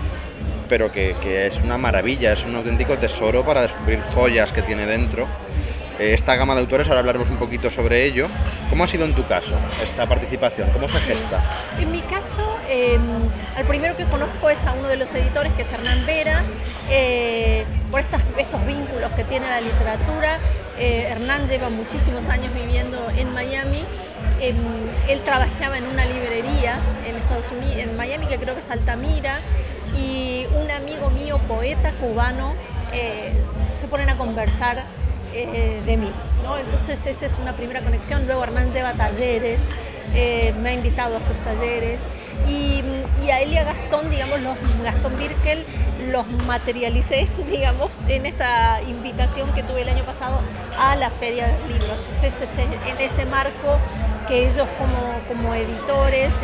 pero 0.69 0.91
que, 0.91 1.15
que 1.21 1.47
es 1.47 1.59
una 1.61 1.77
maravilla, 1.77 2.33
es 2.33 2.45
un 2.45 2.55
auténtico 2.55 2.97
tesoro 2.97 3.45
para 3.45 3.61
descubrir 3.61 3.99
joyas 4.01 4.51
que 4.51 4.61
tiene 4.61 4.85
dentro 4.85 5.27
eh, 5.99 6.13
esta 6.13 6.35
gama 6.35 6.53
de 6.53 6.61
autores, 6.61 6.87
ahora 6.87 6.99
hablaremos 6.99 7.29
un 7.29 7.37
poquito 7.37 7.69
sobre 7.71 8.05
ello. 8.05 8.27
¿Cómo 8.69 8.83
ha 8.83 8.87
sido 8.87 9.05
en 9.05 9.13
tu 9.13 9.25
caso 9.25 9.53
esta 9.83 10.05
participación? 10.05 10.69
¿Cómo 10.71 10.87
se 10.87 10.99
gesta? 10.99 11.43
En 11.79 11.91
mi 11.91 12.01
caso, 12.01 12.43
eh, 12.69 12.99
el 13.57 13.65
primero 13.65 13.95
que 13.95 14.05
conozco 14.05 14.49
es 14.49 14.63
a 14.65 14.73
uno 14.73 14.87
de 14.87 14.97
los 14.97 15.13
editores, 15.15 15.53
que 15.53 15.63
es 15.63 15.71
Hernán 15.71 16.05
Vera, 16.05 16.43
eh, 16.89 17.36
la 19.49 19.61
literatura. 19.61 20.39
Eh, 20.79 21.07
Hernán 21.09 21.47
lleva 21.47 21.69
muchísimos 21.69 22.27
años 22.27 22.53
viviendo 22.53 22.97
en 23.17 23.33
Miami. 23.33 23.83
Em, 24.39 24.55
él 25.09 25.21
trabajaba 25.21 25.77
en 25.77 25.85
una 25.87 26.05
librería 26.05 26.79
en 27.05 27.15
Estados 27.15 27.51
Unidos, 27.51 27.77
en 27.77 27.95
Miami, 27.97 28.27
que 28.27 28.37
creo 28.37 28.53
que 28.53 28.59
es 28.59 28.69
Altamira, 28.69 29.39
y 29.95 30.45
un 30.61 30.69
amigo 30.69 31.09
mío, 31.09 31.39
poeta 31.47 31.91
cubano, 31.93 32.53
se 33.73 33.87
ponen 33.87 34.09
a 34.09 34.17
conversar 34.17 34.83
eh, 35.33 35.81
de 35.85 35.97
mí. 35.97 36.11
¿no? 36.43 36.57
Entonces 36.57 37.05
esa 37.05 37.25
es 37.25 37.37
una 37.37 37.53
primera 37.53 37.81
conexión. 37.81 38.25
Luego 38.25 38.43
Hernán 38.43 38.71
lleva 38.71 38.93
talleres, 38.93 39.69
eh, 40.15 40.53
me 40.61 40.69
ha 40.69 40.73
invitado 40.73 41.17
a 41.17 41.21
sus 41.21 41.35
talleres 41.43 42.03
y, 42.47 42.81
y 43.23 43.29
a 43.29 43.63
Gastón, 43.63 44.09
digamos, 44.09 44.41
los, 44.41 44.57
Gastón 44.83 45.17
Birkel 45.17 45.65
los 46.11 46.27
materialicé, 46.45 47.27
digamos, 47.49 48.03
en 48.07 48.25
esta 48.25 48.81
invitación 48.83 49.51
que 49.53 49.63
tuve 49.63 49.81
el 49.81 49.89
año 49.89 50.03
pasado 50.03 50.41
a 50.77 50.95
la 50.95 51.09
Feria 51.09 51.47
del 51.47 51.73
Libro. 51.73 51.93
Entonces 51.93 52.41
es 52.41 52.51
en 52.57 53.01
ese 53.01 53.25
marco 53.25 53.77
que 54.27 54.45
ellos 54.45 54.67
como, 54.77 55.19
como 55.27 55.53
editores, 55.53 56.43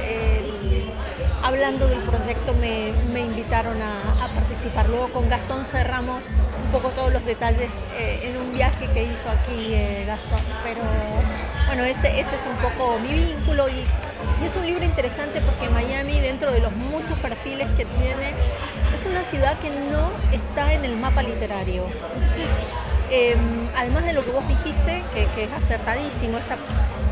hablando 1.44 1.88
del 1.88 2.00
proyecto, 2.00 2.54
me, 2.56 2.94
me 3.12 3.20
invitaron 3.20 3.76
a, 3.82 4.24
a, 4.24 4.28
participar. 4.30 4.90
Luego 4.90 5.10
con 5.10 5.30
Gastón 5.30 5.66
cerramos 5.66 6.30
un 6.66 6.72
poco 6.72 6.92
todos 6.92 7.12
los 7.12 7.26
detalles 7.26 7.84
eh, 7.98 8.22
en 8.24 8.38
un 8.38 8.54
viaje 8.54 8.88
que 8.94 9.04
hizo 9.04 9.30
aquí 9.30 9.74
eh, 9.74 10.06
Gastón. 10.08 10.40
Pero 10.64 10.82
bueno, 11.68 11.84
ese, 11.84 12.20
ese 12.20 12.36
es 12.36 12.46
un 12.46 12.56
poco 12.58 12.98
mi 13.00 13.14
vínculo 13.14 13.68
y, 13.70 13.86
es 14.44 14.56
un 14.56 14.66
libro 14.66 14.84
interesante 14.84 15.42
porque 15.42 15.70
Miami, 15.70 16.20
dentro 16.20 16.52
de 16.52 16.60
los 16.60 16.72
muchos 16.74 17.18
perfiles 17.20 17.68
que 17.78 17.86
tiene, 17.86 18.34
es 19.04 19.08
una 19.08 19.24
ciudad 19.24 19.60
que 19.60 19.70
no 19.70 20.10
está 20.32 20.74
en 20.74 20.86
el 20.86 20.96
mapa 20.96 21.24
literario. 21.24 21.84
Entonces, 22.14 22.48
em, 23.12 23.68
además 23.76 24.06
de 24.06 24.14
lo 24.14 24.24
que 24.24 24.32
vos 24.32 24.48
dijiste, 24.48 25.04
que, 25.14 25.26
que 25.36 25.44
es 25.44 25.52
acertadísimo, 25.52 26.38
esta 26.38 26.56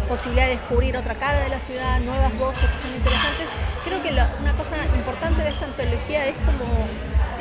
posibilidad 0.07 0.45
de 0.45 0.51
descubrir 0.51 0.95
otra 0.95 1.15
cara 1.15 1.41
de 1.41 1.49
la 1.49 1.59
ciudad, 1.59 1.99
nuevas 1.99 2.33
voces 2.37 2.69
que 2.71 2.77
son 2.77 2.91
interesantes, 2.95 3.49
creo 3.83 4.01
que 4.01 4.11
una 4.11 4.53
cosa 4.53 4.77
importante 4.95 5.41
de 5.41 5.49
esta 5.49 5.65
antología 5.65 6.27
es 6.27 6.35
como, 6.37 6.63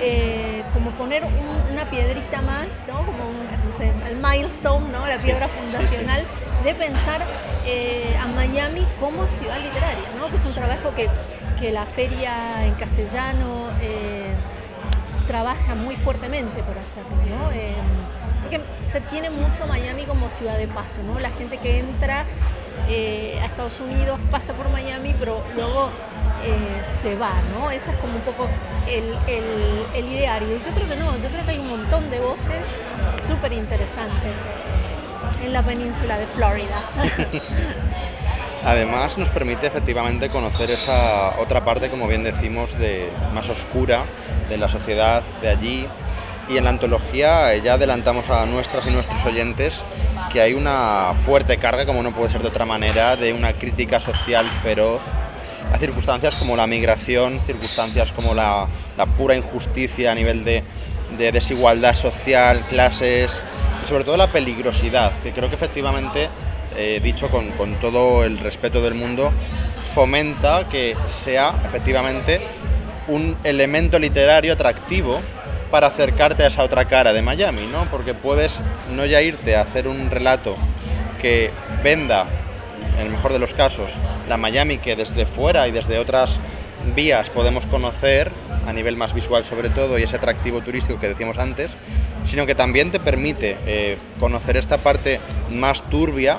eh, 0.01 0.65
como 0.75 0.91
poner 0.93 1.23
una 1.71 1.89
piedrita 1.89 2.43
más, 2.43 2.87
¿no? 2.89 3.07
como 3.07 3.23
el 4.09 4.17
milestone, 4.17 4.89
¿no? 4.91 5.07
la 5.07 5.19
piedra 5.19 5.47
fundacional 5.47 6.25
de 6.65 6.75
pensar 6.75 7.25
eh, 7.67 8.17
a 8.21 8.27
Miami 8.27 8.85
como 8.99 9.29
ciudad 9.29 9.61
literaria, 9.61 10.09
¿no? 10.19 10.29
que 10.29 10.37
es 10.37 10.45
un 10.45 10.55
trabajo 10.55 10.93
que, 10.97 11.09
que 11.61 11.71
la 11.71 11.87
feria 11.87 12.67
en 12.67 12.75
castellano 12.75 13.69
eh, 13.81 14.10
trabaja 15.31 15.77
muy 15.77 15.95
fuertemente 15.95 16.61
por 16.65 16.77
hacerlo. 16.77 17.11
¿no? 17.29 17.45
porque 18.43 18.61
se 18.85 19.01
tiene 19.01 19.31
mucho 19.31 19.65
Miami 19.67 20.05
como 20.05 20.29
ciudad 20.29 20.59
de 20.59 20.67
paso, 20.67 21.05
¿no? 21.05 21.21
la 21.21 21.31
gente 21.31 21.57
que 21.59 21.79
entra 21.79 22.25
a 22.89 23.47
Estados 23.47 23.79
Unidos 23.79 24.19
pasa 24.33 24.55
por 24.55 24.69
Miami, 24.71 25.15
pero 25.21 25.41
luego 25.55 25.89
eh, 26.43 26.83
se 27.01 27.15
va, 27.17 27.33
¿no? 27.53 27.71
Ese 27.71 27.91
es 27.93 27.97
como 27.99 28.15
un 28.15 28.23
poco 28.23 28.49
el, 28.89 29.15
el, 29.95 30.09
ideario. 30.09 30.57
Y 30.57 30.59
yo 30.59 30.73
creo 30.73 30.89
que 30.89 30.97
no, 30.97 31.17
yo 31.17 31.29
creo 31.29 31.45
que 31.45 31.53
hay 31.53 31.59
un 31.59 31.69
montón 31.69 32.11
de 32.11 32.19
voces 32.19 32.73
súper 33.25 33.53
interesantes 33.53 34.41
en 35.45 35.53
la 35.53 35.63
península 35.63 36.19
de 36.19 36.27
Florida. 36.27 36.83
Además 38.65 39.17
nos 39.17 39.31
permite 39.31 39.67
efectivamente 39.67 40.29
conocer 40.29 40.71
esa 40.71 41.39
otra 41.39 41.65
parte, 41.65 41.89
como 41.89 42.07
bien 42.07 42.23
decimos, 42.23 42.79
de 42.79 43.09
más 43.35 43.49
oscura 43.49 44.03
de 44.49 44.59
la 44.59 44.69
sociedad 44.69 45.23
de 45.41 45.49
allí. 45.49 45.87
Y 46.49 46.57
en 46.57 46.65
la 46.65 46.71
antología 46.71 47.57
ya 47.57 47.75
adelantamos 47.75 48.29
a 48.29 48.45
nuestras 48.47 48.87
y 48.87 48.91
nuestros 48.91 49.25
oyentes 49.25 49.83
que 50.33 50.41
hay 50.41 50.55
una 50.55 51.15
fuerte 51.25 51.57
carga, 51.57 51.87
como 51.87 52.03
no 52.03 52.13
puede 52.13 52.31
ser 52.31 52.43
de 52.43 52.49
otra 52.49 52.65
manera, 52.65 53.17
de 53.17 53.33
una 53.33 53.53
crítica 53.53 54.01
social 54.01 54.47
feroz 54.63 55.01
a 55.73 55.79
circunstancias 55.79 56.35
como 56.37 56.57
la 56.57 56.67
migración, 56.67 57.41
circunstancias 57.41 58.13
como 58.13 58.35
la, 58.35 58.67
pura 59.17 59.37
injusticia 59.37 60.13
a 60.13 60.15
nivel 60.15 60.45
de, 60.45 60.63
desigualdad 61.19 61.95
social, 61.95 62.65
clases 62.69 63.43
y 63.85 63.89
sobre 63.89 64.05
todo 64.05 64.17
la 64.17 64.29
peligrosidad, 64.29 65.13
que 65.23 65.33
creo 65.33 65.49
que 65.49 65.57
efectivamente, 65.57 66.29
dicho 67.03 67.29
con, 67.31 67.75
todo 67.81 68.25
el 68.25 68.39
respeto 68.39 68.81
del 68.81 68.95
mundo, 68.95 69.33
fomenta 69.95 70.69
que 70.69 70.97
sea 71.09 71.55
efectivamente 71.65 72.41
un 73.09 73.37
elemento 73.45 73.99
literario 73.99 74.53
atractivo 74.53 75.21
para 75.71 75.89
acercarte 75.89 76.45
a 76.45 76.49
esa 76.49 76.65
otra 76.65 76.85
cara 76.85 77.13
de 77.13 77.23
Miami, 77.23 77.67
¿no? 77.67 77.85
Porque 77.91 78.15
puedes 78.15 78.61
no 78.95 79.07
ya 79.07 79.23
irte 79.23 79.57
a 79.57 79.63
hacer 79.63 79.89
un 79.89 80.11
relato 80.11 80.57
que 81.21 81.51
venda 81.83 82.27
en 82.99 83.07
el 83.07 83.11
mejor 83.11 83.33
de 83.33 83.39
los 83.39 83.55
casos, 83.55 83.93
la 84.29 84.37
Miami 84.37 84.79
que 84.79 84.97
desde 84.97 85.27
fuera 85.27 85.69
y 85.69 85.73
desde 85.73 85.99
otras 85.99 86.39
vías 86.95 87.31
podemos 87.31 87.67
conocer, 87.67 88.31
a 88.67 88.73
nivel 88.73 88.97
más 88.97 89.15
visual 89.15 89.45
sobre 89.45 89.71
todo, 89.71 89.99
y 89.99 90.03
ese 90.03 90.17
atractivo 90.17 90.61
turístico 90.61 91.01
que 91.01 91.09
decíamos 91.09 91.39
antes, 91.39 91.73
sino 92.25 92.47
que 92.47 92.55
también 92.55 92.91
te 92.91 93.01
permite 93.01 93.57
eh, 93.67 93.99
conocer 94.19 94.57
esta 94.57 94.79
parte 94.79 95.21
más 95.51 95.83
turbia, 95.83 96.39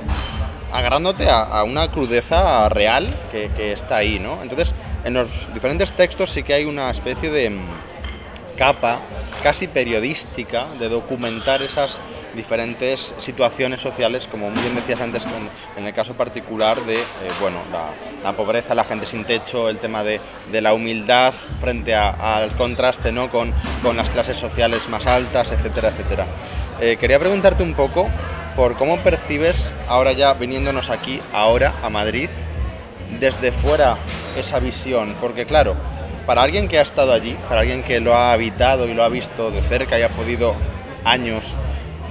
agarrándote 0.72 1.28
a, 1.30 1.64
una 1.64 1.90
crudeza 1.92 2.70
real 2.70 3.14
que, 3.32 3.50
que, 3.56 3.74
está 3.74 3.98
ahí, 3.98 4.20
¿no? 4.20 4.42
Entonces, 4.42 4.74
en 5.04 5.14
los 5.14 5.54
diferentes 5.54 5.92
textos 5.92 6.32
sí 6.32 6.44
que 6.44 6.54
hay 6.54 6.66
una 6.66 6.90
especie 6.90 7.30
de 7.30 7.50
mm, 7.50 7.60
capa 8.58 9.02
casi 9.44 9.68
periodística 9.68 10.68
de 10.80 10.88
documentar 10.88 11.62
esas 11.62 12.00
diferentes 12.36 13.14
situaciones 13.18 13.82
sociales, 13.82 14.28
como 14.30 14.50
bien 14.52 14.76
decías 14.76 15.02
antes 15.02 15.26
en 15.78 15.86
el 15.86 15.94
caso 15.94 16.14
particular 16.14 16.80
de 16.86 16.96
eh, 16.96 17.02
bueno, 17.40 17.58
la, 18.24 18.34
pobreza, 18.34 18.76
la 18.76 18.84
gente 18.84 19.06
sin 19.06 19.26
techo, 19.26 19.70
el 19.70 19.80
tema 19.80 20.04
de, 20.04 20.20
la 20.52 20.74
humildad 20.74 21.34
frente 21.60 21.96
al 21.96 22.52
contraste 22.52 23.12
¿no? 23.12 23.30
con, 23.30 23.54
con, 23.82 23.98
las 23.98 24.10
clases 24.10 24.38
sociales 24.38 24.88
más 24.90 25.06
altas, 25.08 25.52
etcétera, 25.52 25.90
etcétera. 25.90 26.26
Eh, 26.80 26.98
quería 27.00 27.20
preguntarte 27.20 27.64
un 27.64 27.74
poco 27.74 28.08
por 28.56 28.76
cómo 28.76 29.00
percibes, 29.00 29.70
ahora 29.88 30.12
ya 30.12 30.34
viniéndonos 30.34 30.90
aquí, 30.90 31.22
ahora 31.34 31.74
a 31.84 31.90
Madrid, 31.90 32.30
desde 33.20 33.52
fuera 33.52 33.98
esa 34.38 34.60
visión, 34.60 35.16
porque 35.22 35.46
claro, 35.46 35.76
para 36.26 36.44
alguien 36.44 36.68
que 36.68 36.80
ha 36.80 36.82
estado 36.82 37.14
allí, 37.14 37.38
para 37.50 37.62
alguien 37.62 37.84
que 37.84 38.00
lo 38.00 38.16
ha 38.16 38.32
habitado 38.32 38.88
y 38.88 38.94
lo 38.94 39.04
ha 39.04 39.10
visto 39.10 39.52
de 39.52 39.62
cerca 39.62 40.00
y 40.00 40.04
ha 40.04 40.10
podido 40.10 40.56
años 41.04 41.56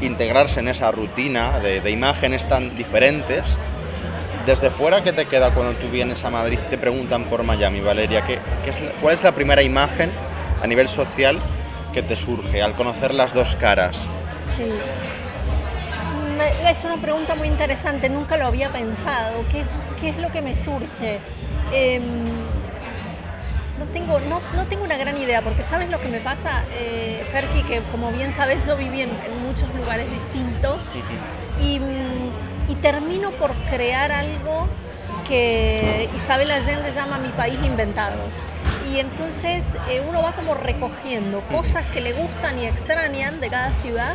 integrarse 0.00 0.60
en 0.60 0.68
esa 0.68 0.90
rutina 0.90 1.58
de, 1.60 1.90
imágenes 1.90 2.48
tan 2.48 2.76
diferentes, 2.76 3.44
desde 4.46 4.70
fuera, 4.70 5.02
¿qué 5.02 5.12
te 5.12 5.26
queda 5.26 5.52
cuando 5.52 5.74
tú 5.74 5.88
vienes 5.90 6.24
a 6.24 6.30
Madrid? 6.30 6.58
Te 6.70 6.78
preguntan 6.78 7.24
por 7.24 7.42
Miami, 7.42 7.80
Valeria. 7.80 8.24
¿qué, 8.24 8.38
¿Cuál 9.00 9.16
es 9.16 9.22
la 9.22 9.32
primera 9.32 9.62
imagen 9.62 10.10
a 10.62 10.66
nivel 10.66 10.88
social 10.88 11.38
que 11.92 12.02
te 12.02 12.16
surge 12.16 12.62
al 12.62 12.74
conocer 12.74 13.12
las 13.12 13.34
dos 13.34 13.54
caras? 13.56 14.06
Sí. 14.42 14.70
Es 16.66 16.84
una 16.84 16.96
pregunta 16.96 17.34
muy 17.34 17.48
interesante, 17.48 18.08
nunca 18.08 18.38
lo 18.38 18.46
había 18.46 18.70
pensado. 18.70 19.44
¿Qué 19.50 19.60
es, 19.60 19.78
qué 20.00 20.08
es 20.10 20.16
lo 20.16 20.30
que 20.30 20.40
me 20.40 20.56
surge? 20.56 21.20
Em, 21.72 22.02
no 23.80 23.86
tengo, 23.86 24.20
no, 24.20 24.42
no, 24.54 24.66
tengo 24.66 24.84
una 24.84 24.98
gran 24.98 25.16
idea, 25.16 25.40
porque 25.40 25.62
sabes 25.62 25.88
lo 25.88 25.98
que 26.00 26.08
me 26.08 26.20
pasa, 26.20 26.64
eh, 26.74 27.24
Ferki, 27.32 27.62
que 27.62 27.80
como 27.90 28.12
bien 28.12 28.30
sabes, 28.30 28.66
yo 28.66 28.76
viví 28.76 29.00
en, 29.00 29.10
muchos 29.42 29.74
lugares 29.74 30.06
distintos 30.10 30.94
y, 31.58 31.80
y, 32.70 32.74
termino 32.76 33.30
por 33.32 33.52
crear 33.70 34.12
algo 34.12 34.68
que 35.26 36.08
Isabel 36.14 36.50
Allende 36.50 36.92
llama 36.92 37.18
mi 37.18 37.30
país 37.30 37.58
inventado. 37.64 38.16
Y 38.92 38.98
entonces 39.00 39.76
eh, 39.88 40.02
uno 40.06 40.22
va 40.22 40.32
como 40.32 40.54
recogiendo 40.54 41.40
cosas 41.42 41.84
que 41.86 42.00
le 42.00 42.12
gustan 42.12 42.58
y 42.58 42.66
extrañan 42.66 43.40
de 43.40 43.48
cada 43.48 43.74
ciudad 43.74 44.14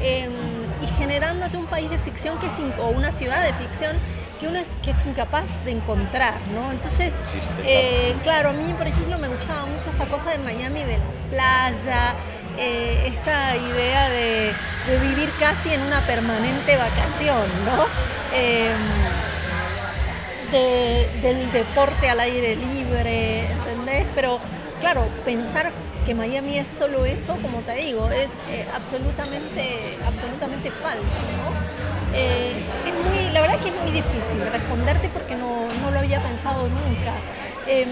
em, 0.00 0.32
y 0.80 0.86
generándote 0.98 1.56
un 1.58 1.66
país 1.66 1.90
de 1.90 1.98
ficción 1.98 2.38
que 2.38 2.46
es, 2.46 2.54
o 2.78 2.88
una 2.88 3.10
ciudad 3.10 3.44
de 3.44 3.52
ficción 3.52 3.96
que 4.42 4.48
uno 4.48 4.58
es, 4.58 4.70
que 4.82 4.90
es 4.90 5.06
incapaz 5.06 5.64
de 5.64 5.70
encontrar, 5.70 6.34
¿no? 6.52 6.72
Entonces, 6.72 7.22
eh, 7.64 8.12
claro. 8.24 8.48
a 8.48 8.52
mí, 8.52 8.74
por 8.74 8.88
ejemplo, 8.88 9.16
me 9.18 9.28
gustaba 9.28 9.66
mucho 9.66 9.90
esta 9.90 10.06
cosa 10.06 10.30
de 10.30 10.38
Miami, 10.38 10.82
de 10.82 10.98
la 10.98 11.04
playa, 11.30 12.14
eh, 12.58 13.04
esta 13.06 13.56
idea 13.56 14.10
de, 14.10 14.52
vivir 15.00 15.30
casi 15.38 15.72
en 15.72 15.80
una 15.82 16.00
permanente 16.00 16.76
vacación, 16.76 17.46
¿no? 17.64 17.86
Em, 18.36 18.76
del 21.22 21.52
deporte 21.52 22.10
al 22.10 22.18
aire 22.20 22.56
libre, 22.56 23.46
¿entendés? 23.46 24.06
Pero, 24.14 24.40
claro, 24.80 25.06
pensar 25.24 25.72
que 26.04 26.14
Miami 26.14 26.58
es 26.58 26.68
solo 26.68 27.04
eso, 27.04 27.36
como 27.36 27.60
te 27.60 27.74
digo, 27.74 28.08
es 28.10 28.30
eh, 28.50 28.66
absolutamente, 28.74 29.98
absolutamente 30.06 30.70
falso, 30.70 31.24
¿no? 31.36 31.52
Eh, 32.14 32.52
es 32.86 32.94
muy, 33.06 33.32
la 33.32 33.40
verdad 33.40 33.58
que 33.60 33.68
es 33.68 33.74
muy 33.74 33.90
difícil 33.90 34.40
responderte 34.50 35.08
porque 35.08 35.34
no, 35.34 35.66
no 35.82 35.90
lo 35.90 35.98
había 35.98 36.20
pensado 36.22 36.68
nunca. 36.68 37.14
Em, 37.66 37.88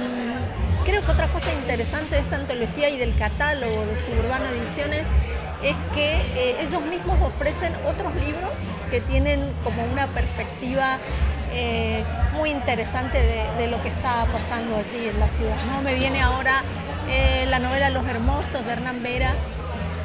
creo 0.85 1.05
que 1.05 1.11
otra 1.13 1.29
cosa 1.29 1.53
interesante 1.53 2.17
de 2.17 2.23
esta 2.23 2.37
antología 2.37 2.91
y 2.91 2.99
del 2.99 3.17
catálogo 3.17 3.87
de 3.87 3.97
Suburbano 3.97 4.47
Ediciones 4.47 5.13
es 5.63 5.77
que 5.95 6.17
eh, 6.17 6.57
ellos 6.61 6.83
mismos 6.83 7.17
ofrecen 7.23 7.73
otros 7.87 8.15
libros 8.17 8.71
que 8.91 9.01
tienen 9.01 9.41
como 9.63 9.85
una 9.85 10.07
perspectiva 10.09 10.99
eh, 11.53 12.05
muy 12.35 12.51
interesante 12.51 13.19
de, 13.19 13.45
de, 13.59 13.69
lo 13.69 13.83
que 13.83 13.89
está 13.89 14.25
pasando 14.33 14.77
allí 14.77 15.09
en 15.09 15.19
la 15.19 15.29
ciudad. 15.29 15.57
¿no? 15.65 15.83
Me 15.83 15.95
viene 15.95 16.21
ahora 16.21 16.63
la 17.49 17.59
novela 17.59 17.91
Los 17.91 18.07
Hermosos 18.07 18.65
de 18.65 18.73
Hernán 18.73 19.03
Vera, 19.03 19.35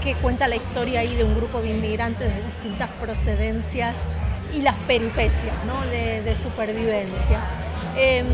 que 0.04 0.14
cuenta 0.16 0.48
la 0.48 0.56
historia 0.56 1.02
ahí 1.02 1.16
de 1.16 1.24
un 1.24 1.36
grupo 1.36 1.62
de 1.62 1.70
inmigrantes 1.70 2.28
de 2.28 2.44
distintas 2.44 2.90
procedencias 3.02 4.08
y 4.54 4.62
las 4.62 4.76
peripecias 4.88 5.54
de, 5.92 6.36
supervivencia. 6.36 7.40
Em, 7.98 8.26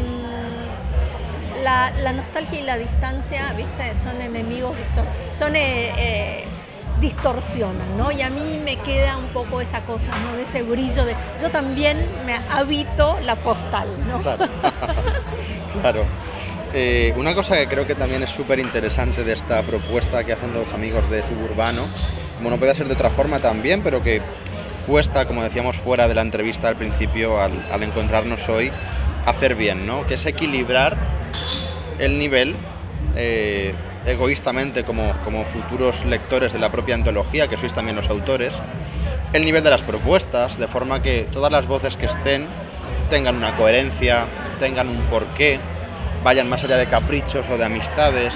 la, 1.63 2.13
nostalgia 2.13 2.59
y 2.59 2.63
la 2.63 2.77
distancia, 2.77 3.53
¿viste? 3.53 3.95
Son 3.95 4.19
enemigos, 4.21 4.75
son 5.33 5.55
eh, 5.55 5.91
eh, 5.97 6.43
distorsionan, 6.99 7.97
¿no? 7.97 8.11
Y 8.11 8.21
a 8.21 8.29
mí 8.29 8.61
me 8.63 8.77
queda 8.77 9.17
un 9.17 9.27
poco 9.27 9.61
esa 9.61 9.81
cosa, 9.81 10.11
¿no? 10.25 10.35
De 10.35 10.43
ese 10.43 10.63
brillo 10.63 11.05
de... 11.05 11.15
Yo 11.41 11.49
también 11.49 12.05
me 12.25 12.39
habito 12.51 13.17
la 13.23 13.35
postal, 13.35 13.87
¿no? 14.07 14.19
claro. 15.81 16.05
Eh, 16.73 17.13
una 17.17 17.35
cosa 17.35 17.57
que 17.57 17.67
creo 17.67 17.85
que 17.85 17.95
también 17.95 18.23
es 18.23 18.29
súper 18.29 18.59
interesante 18.59 19.25
de 19.25 19.33
esta 19.33 19.61
propuesta 19.61 20.23
que 20.23 20.31
hacen 20.31 20.53
los 20.53 20.71
amigos 20.71 21.09
de 21.09 21.21
Suburbano, 21.21 21.85
como 22.37 22.49
no 22.49 22.57
puede 22.57 22.73
ser 22.75 22.87
de 22.87 22.93
otra 22.93 23.09
forma 23.09 23.39
también, 23.39 23.81
pero 23.83 24.01
que 24.01 24.21
cuesta, 24.87 25.25
como 25.25 25.43
decíamos 25.43 25.75
fuera 25.77 26.07
de 26.07 26.15
la 26.15 26.21
entrevista 26.21 26.69
al 26.69 26.77
principio, 26.77 27.41
al, 27.41 27.51
encontrarnos 27.83 28.47
hoy, 28.47 28.71
hacer 29.25 29.55
bien, 29.55 29.85
¿no? 29.85 30.07
Que 30.07 30.13
es 30.13 30.25
equilibrar 30.25 30.95
el 31.99 32.17
nivel 32.17 32.55
eh, 33.17 33.73
egoístamente 34.05 34.85
como, 34.85 35.13
como 35.25 35.43
futuros 35.43 36.05
lectores 36.05 36.53
de 36.53 36.59
la 36.59 36.71
propia 36.71 36.95
antología, 36.95 37.49
que 37.49 37.57
sois 37.57 37.73
también 37.73 37.97
los 37.97 38.09
autores, 38.09 38.53
el 39.33 39.43
nivel 39.43 39.61
de 39.61 39.71
las 39.71 39.81
propuestas, 39.81 40.57
de 40.57 40.67
forma 40.67 41.01
que 41.01 41.27
todas 41.33 41.51
las 41.51 41.67
voces 41.67 41.97
que 41.97 42.05
estén 42.05 42.45
tengan 43.09 43.35
una 43.35 43.57
coherencia, 43.57 44.25
tengan 44.59 44.87
un 44.87 45.01
porqué, 45.03 45.59
vayan 46.23 46.49
más 46.49 46.63
allá 46.63 46.77
de 46.77 46.85
caprichos 46.85 47.45
o 47.49 47.57
de 47.57 47.65
amistades 47.65 48.33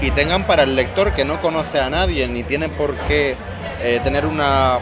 y 0.00 0.10
tengan 0.10 0.46
para 0.46 0.64
el 0.64 0.76
lector 0.76 1.12
que 1.14 1.24
no 1.24 1.40
conoce 1.40 1.80
a 1.80 1.88
nadie 1.90 2.28
ni 2.28 2.42
tiene 2.42 2.68
por 2.68 2.94
qué 2.94 3.36
eh, 3.82 4.00
tener 4.04 4.26
una, 4.26 4.78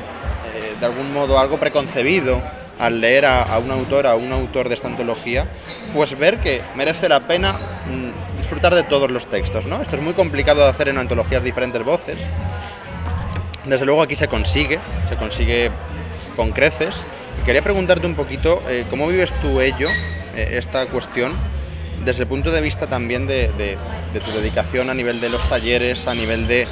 eh, 0.54 0.74
de 0.78 0.86
algún 0.86 1.12
modo, 1.12 1.38
algo 1.38 1.58
preconcebido 1.58 2.40
al 2.78 3.00
leer 3.00 3.26
a, 3.26 3.58
un 3.58 3.70
autor, 3.70 4.08
a 4.08 4.16
un 4.16 4.32
autor 4.32 4.68
de 4.68 4.74
esta 4.74 4.88
antología, 4.88 5.46
pues 5.94 6.18
ver 6.18 6.38
que 6.38 6.62
merece 6.74 7.08
la 7.08 7.20
pena 7.28 7.52
mm, 7.52 8.38
disfrutar 8.38 8.74
de 8.74 8.82
todos 8.82 9.08
los 9.10 9.26
textos. 9.26 9.66
¿no? 9.66 9.80
Esto 9.80 9.96
es 9.96 10.02
muy 10.02 10.14
complicado 10.14 10.62
de 10.62 10.68
hacer 10.68 10.88
en 10.88 10.98
antologías 10.98 11.44
diferentes 11.44 11.84
voces. 11.84 12.16
Desde 13.66 13.86
luego 13.86 14.02
aquí 14.02 14.16
se 14.16 14.26
consigue, 14.26 14.80
se 15.08 15.14
consigue 15.14 15.70
con 16.34 16.50
creces. 16.50 16.96
Quería 17.44 17.62
preguntarte 17.62 18.06
un 18.06 18.16
poquito 18.16 18.60
eh, 18.68 18.84
cómo 18.90 19.06
vives 19.06 19.32
tú 19.40 19.60
ello, 19.60 19.88
esta 20.34 20.86
cuestión, 20.86 21.36
desde 22.04 22.22
el 22.22 22.28
punto 22.28 22.50
de 22.50 22.60
vista 22.60 22.86
también 22.86 23.26
de, 23.26 23.76
tu 24.24 24.30
dedicación 24.32 24.90
a 24.90 24.94
nivel 24.94 25.20
de 25.20 25.28
los 25.28 25.48
talleres, 25.48 26.06
a 26.06 26.14
nivel 26.14 26.46
de, 26.46 26.66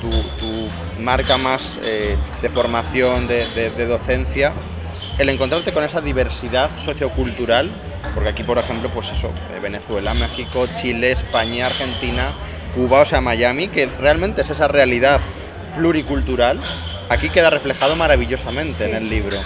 tu, 0.00 0.68
marca 1.02 1.36
más 1.38 1.78
eh, 1.82 2.16
de 2.42 2.48
formación, 2.50 3.26
de, 3.26 3.86
docencia, 3.86 4.52
el 5.18 5.28
encontrarte 5.28 5.72
con 5.72 5.84
esa 5.84 6.00
diversidad 6.00 6.70
sociocultural, 6.78 7.70
porque 8.14 8.30
aquí 8.30 8.42
por 8.42 8.58
ejemplo, 8.58 8.90
pues 8.90 9.10
eso, 9.10 9.28
eh, 9.54 9.60
Venezuela, 9.60 10.14
México, 10.14 10.66
Chile, 10.74 11.12
España, 11.12 11.66
Argentina, 11.66 12.32
Cuba, 12.74 13.00
o 13.00 13.04
sea, 13.04 13.20
Miami, 13.20 13.68
que 13.68 13.86
realmente 14.00 14.42
es 14.42 14.50
esa 14.50 14.68
realidad 14.68 15.20
pluricultural, 15.76 16.58
aquí 17.08 17.28
queda 17.28 17.50
reflejado 17.50 17.96
maravillosamente 17.96 18.88
en 18.88 18.96
el 18.96 19.08
libro. 19.08 19.36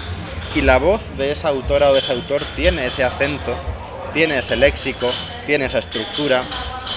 Y 0.54 0.62
la 0.62 0.78
voz 0.78 1.02
de 1.18 1.32
esa 1.32 1.48
autora 1.48 1.90
o 1.90 1.92
de 1.92 2.00
ese 2.00 2.12
autor 2.12 2.42
tiene 2.56 2.86
ese 2.86 3.04
acento 3.04 3.54
tiene 4.18 4.40
ese 4.40 4.56
léxico, 4.56 5.08
tiene 5.46 5.66
esa 5.66 5.78
estructura, 5.78 6.42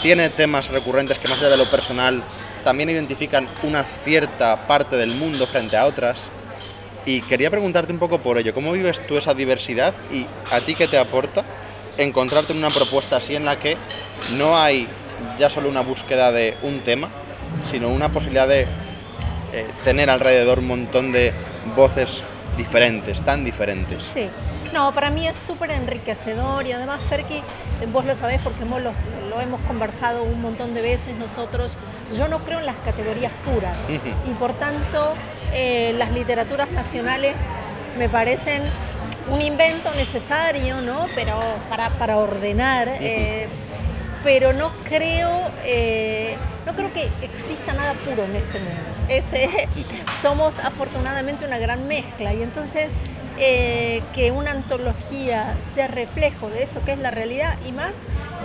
tiene 0.02 0.32
temas 0.32 0.70
recurrentes 0.70 1.20
que 1.20 1.28
más 1.28 1.38
allá 1.38 1.50
de 1.50 1.58
lo 1.58 1.70
personal 1.70 2.24
también 2.64 2.90
identifican 2.90 3.48
una 3.62 3.84
cierta 3.84 4.66
parte 4.66 4.98
del 4.98 5.12
mundo 5.12 5.46
frente 5.46 5.78
a 5.78 5.86
otras. 5.86 6.32
Y 7.06 7.22
quería 7.22 7.52
preguntarte 7.52 7.94
un 7.94 8.00
poco 8.00 8.18
por 8.18 8.40
ello, 8.40 8.56
¿cómo 8.56 8.72
vives 8.72 9.06
tú 9.06 9.20
esa 9.20 9.36
diversidad 9.36 9.94
y 10.12 10.26
a 10.50 10.62
ti 10.62 10.74
qué 10.74 10.88
te 10.88 10.98
aporta 10.98 11.44
encontrarte 12.00 12.54
en 12.54 12.58
una 12.58 12.72
propuesta 12.72 13.18
así 13.18 13.36
en 13.36 13.46
la 13.46 13.56
que 13.56 13.78
no 14.36 14.58
hay 14.58 14.88
ya 15.38 15.52
solo 15.52 15.70
una 15.70 15.82
búsqueda 15.82 16.32
de 16.32 16.58
un 16.64 16.80
tema, 16.80 17.08
sino 17.70 17.90
una 17.90 18.10
posibilidad 18.10 18.48
de 18.48 18.62
eh, 18.62 19.68
tener 19.84 20.10
alrededor 20.10 20.58
un 20.58 20.68
montón 20.70 21.12
de 21.12 21.34
voces 21.76 22.24
diferentes, 22.58 23.22
tan 23.22 23.44
diferentes? 23.44 24.04
Sí. 24.04 24.30
No, 24.74 24.94
para 24.94 25.10
mí 25.10 25.28
es 25.28 25.36
súper 25.36 25.72
enriquecedor 25.72 26.66
y 26.66 26.72
además, 26.72 27.02
Ferki, 27.10 27.42
vos 27.92 28.06
lo 28.06 28.16
sabés 28.16 28.42
porque 28.42 28.64
hemos 28.64 28.82
lo, 28.82 28.94
hemos 29.42 29.60
conversado 29.62 30.24
un 30.24 30.42
montón 30.42 30.74
de 30.74 30.82
veces 30.82 31.16
nosotros, 31.18 31.78
yo 32.16 32.28
no 32.28 32.40
creo 32.40 32.60
en 32.60 32.66
las 32.66 32.78
categorías 32.78 33.32
puras 33.44 33.90
y 33.90 34.34
por 34.40 34.54
tanto 34.54 35.14
eh, 35.54 35.94
las 35.98 36.12
literaturas 36.12 36.72
nacionales 36.72 37.36
me 37.98 38.08
parecen 38.08 38.62
un 39.30 39.42
invento 39.42 39.94
necesario, 39.94 40.82
¿no? 40.82 41.08
Pero 41.16 41.40
para, 41.70 42.18
ordenar, 42.18 42.88
eh, 43.00 43.48
pero 44.24 44.54
no 44.54 44.72
creo, 44.84 45.30
eh, 45.64 46.36
no 46.66 46.74
creo 46.74 46.92
que 46.94 47.10
exista 47.22 47.74
nada 47.74 47.94
puro 47.94 48.24
en 48.24 48.36
este 48.36 48.60
mundo. 48.60 49.01
somos 50.22 50.60
afortunadamente 50.60 51.46
una 51.46 51.58
gran 51.58 51.88
mezcla 51.88 52.34
y 52.34 52.44
entonces 52.44 52.94
eh, 53.38 54.02
que 54.14 54.32
una 54.32 54.52
antología 54.52 55.56
sea 55.60 55.88
reflejo 55.88 56.50
de 56.50 56.64
eso 56.64 56.84
que 56.86 56.94
es 56.94 57.00
la 57.00 57.12
realidad 57.12 57.58
y 57.68 57.72
más 57.74 57.92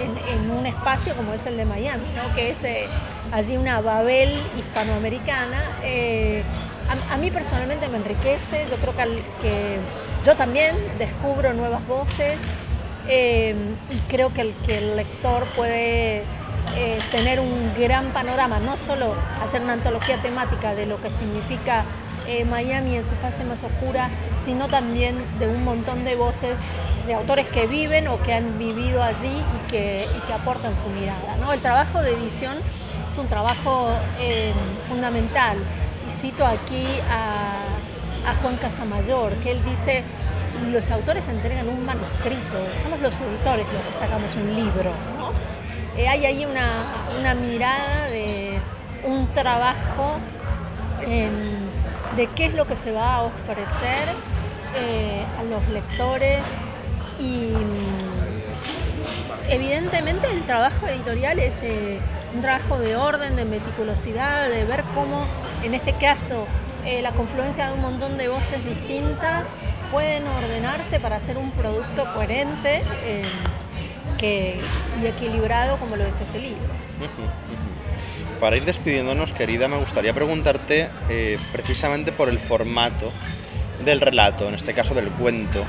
en, 0.00 0.50
un 0.50 0.66
espacio 0.66 1.14
como 1.14 1.32
es 1.32 1.46
el 1.46 1.56
de 1.56 1.64
Miami, 1.64 2.04
que 2.34 2.50
es 2.50 2.64
eh, 2.64 2.86
allí 3.32 3.56
una 3.56 3.80
Babel 3.80 4.42
hispanoamericana. 4.58 5.62
Eh, 5.84 6.42
a, 7.10 7.16
mí 7.16 7.30
personalmente 7.30 7.88
me 7.88 7.98
enriquece, 7.98 8.66
yo 8.70 8.76
creo 8.76 8.94
que, 9.40 9.78
yo 10.24 10.36
también 10.36 10.76
descubro 10.98 11.52
nuevas 11.52 11.86
voces 11.86 12.42
y 13.08 13.98
creo 14.08 14.32
que 14.34 14.42
el 14.42 14.96
lector 14.96 15.44
puede 15.56 16.22
eh, 16.74 16.98
tener 17.10 17.40
un 17.40 17.72
gran 17.78 18.06
panorama, 18.12 18.58
no 18.58 18.76
solo 18.76 19.14
hacer 19.42 19.62
una 19.62 19.74
antología 19.74 20.16
temática 20.18 20.74
de 20.74 20.86
lo 20.86 21.00
que 21.00 21.10
significa 21.10 21.84
eh, 22.26 22.44
Miami 22.44 22.96
en 22.96 23.04
su 23.04 23.14
fase 23.14 23.44
más 23.44 23.62
oscura, 23.62 24.10
sino 24.44 24.68
también 24.68 25.16
de 25.38 25.46
un 25.46 25.64
montón 25.64 26.04
de 26.04 26.16
voces 26.16 26.60
de 27.06 27.14
autores 27.14 27.46
que 27.46 27.66
viven 27.66 28.08
o 28.08 28.20
que 28.20 28.34
han 28.34 28.58
vivido 28.58 29.02
allí 29.02 29.28
y 29.28 29.70
que, 29.70 30.06
aportan 30.34 30.74
su 30.76 30.88
mirada. 30.88 31.54
El 31.54 31.60
trabajo 31.60 32.02
de 32.02 32.12
edición 32.12 32.56
es 33.08 33.16
un 33.16 33.28
trabajo 33.28 33.88
eh, 34.20 34.52
fundamental 34.88 35.56
y 36.06 36.10
cito 36.10 36.44
aquí 36.44 36.84
a, 37.08 38.30
a 38.30 38.34
Juan 38.42 38.56
Casamayor, 38.56 39.32
que 39.34 39.52
él 39.52 39.64
dice, 39.64 40.02
los 40.70 40.90
autores 40.90 41.28
entregan 41.28 41.68
un 41.68 41.84
manuscrito, 41.86 42.58
somos 42.82 43.00
los 43.00 43.20
editores 43.20 43.66
los 43.72 43.82
que 43.82 43.92
sacamos 43.92 44.34
un 44.36 44.54
libro. 44.54 45.15
Eh, 45.96 46.08
hay 46.08 46.26
ahí 46.26 46.44
una, 46.44 47.34
mirada 47.34 48.06
de 48.10 48.58
un 49.04 49.26
trabajo 49.28 50.18
de 52.16 52.26
qué 52.34 52.46
es 52.46 52.54
lo 52.54 52.66
que 52.66 52.76
se 52.76 52.92
va 52.92 53.16
a 53.16 53.22
ofrecer 53.22 54.08
eh, 54.76 55.24
a 55.38 55.42
los 55.44 55.66
lectores 55.68 56.42
y 57.18 57.52
mm, 57.52 59.50
evidentemente 59.50 60.30
el 60.30 60.42
trabajo 60.42 60.86
editorial 60.86 61.38
es 61.38 61.62
eh, 61.62 61.98
un 62.34 62.42
trabajo 62.42 62.78
de 62.78 62.96
orden, 62.96 63.36
de 63.36 63.44
meticulosidad, 63.44 64.48
de 64.48 64.64
ver 64.64 64.82
cómo 64.94 65.24
en 65.62 65.74
este 65.74 65.92
caso 65.94 66.46
la 67.02 67.10
confluencia 67.10 67.66
de 67.66 67.72
un 67.72 67.82
montón 67.82 68.16
de 68.16 68.28
voces 68.28 68.64
distintas 68.64 69.52
pueden 69.90 70.22
ordenarse 70.28 71.00
para 71.00 71.16
hacer 71.16 71.36
un 71.36 71.50
producto 71.50 72.06
coherente 72.14 72.80
que, 74.16 74.58
y 75.02 75.06
equilibrado 75.06 75.76
como 75.78 75.96
lo 75.96 76.04
es 76.04 76.20
este 76.20 76.38
libro. 76.38 76.58
Para 78.40 78.56
ir 78.56 78.64
despidiéndonos, 78.64 79.32
querida, 79.32 79.68
me 79.68 79.76
gustaría 79.78 80.12
preguntarte 80.12 80.90
eh, 81.08 81.38
precisamente 81.52 82.12
por 82.12 82.28
el 82.28 82.38
formato 82.38 83.12
del 83.84 84.00
relato, 84.00 84.48
en 84.48 84.54
este 84.54 84.74
caso 84.74 84.94
del 84.94 85.08
cuento, 85.08 85.64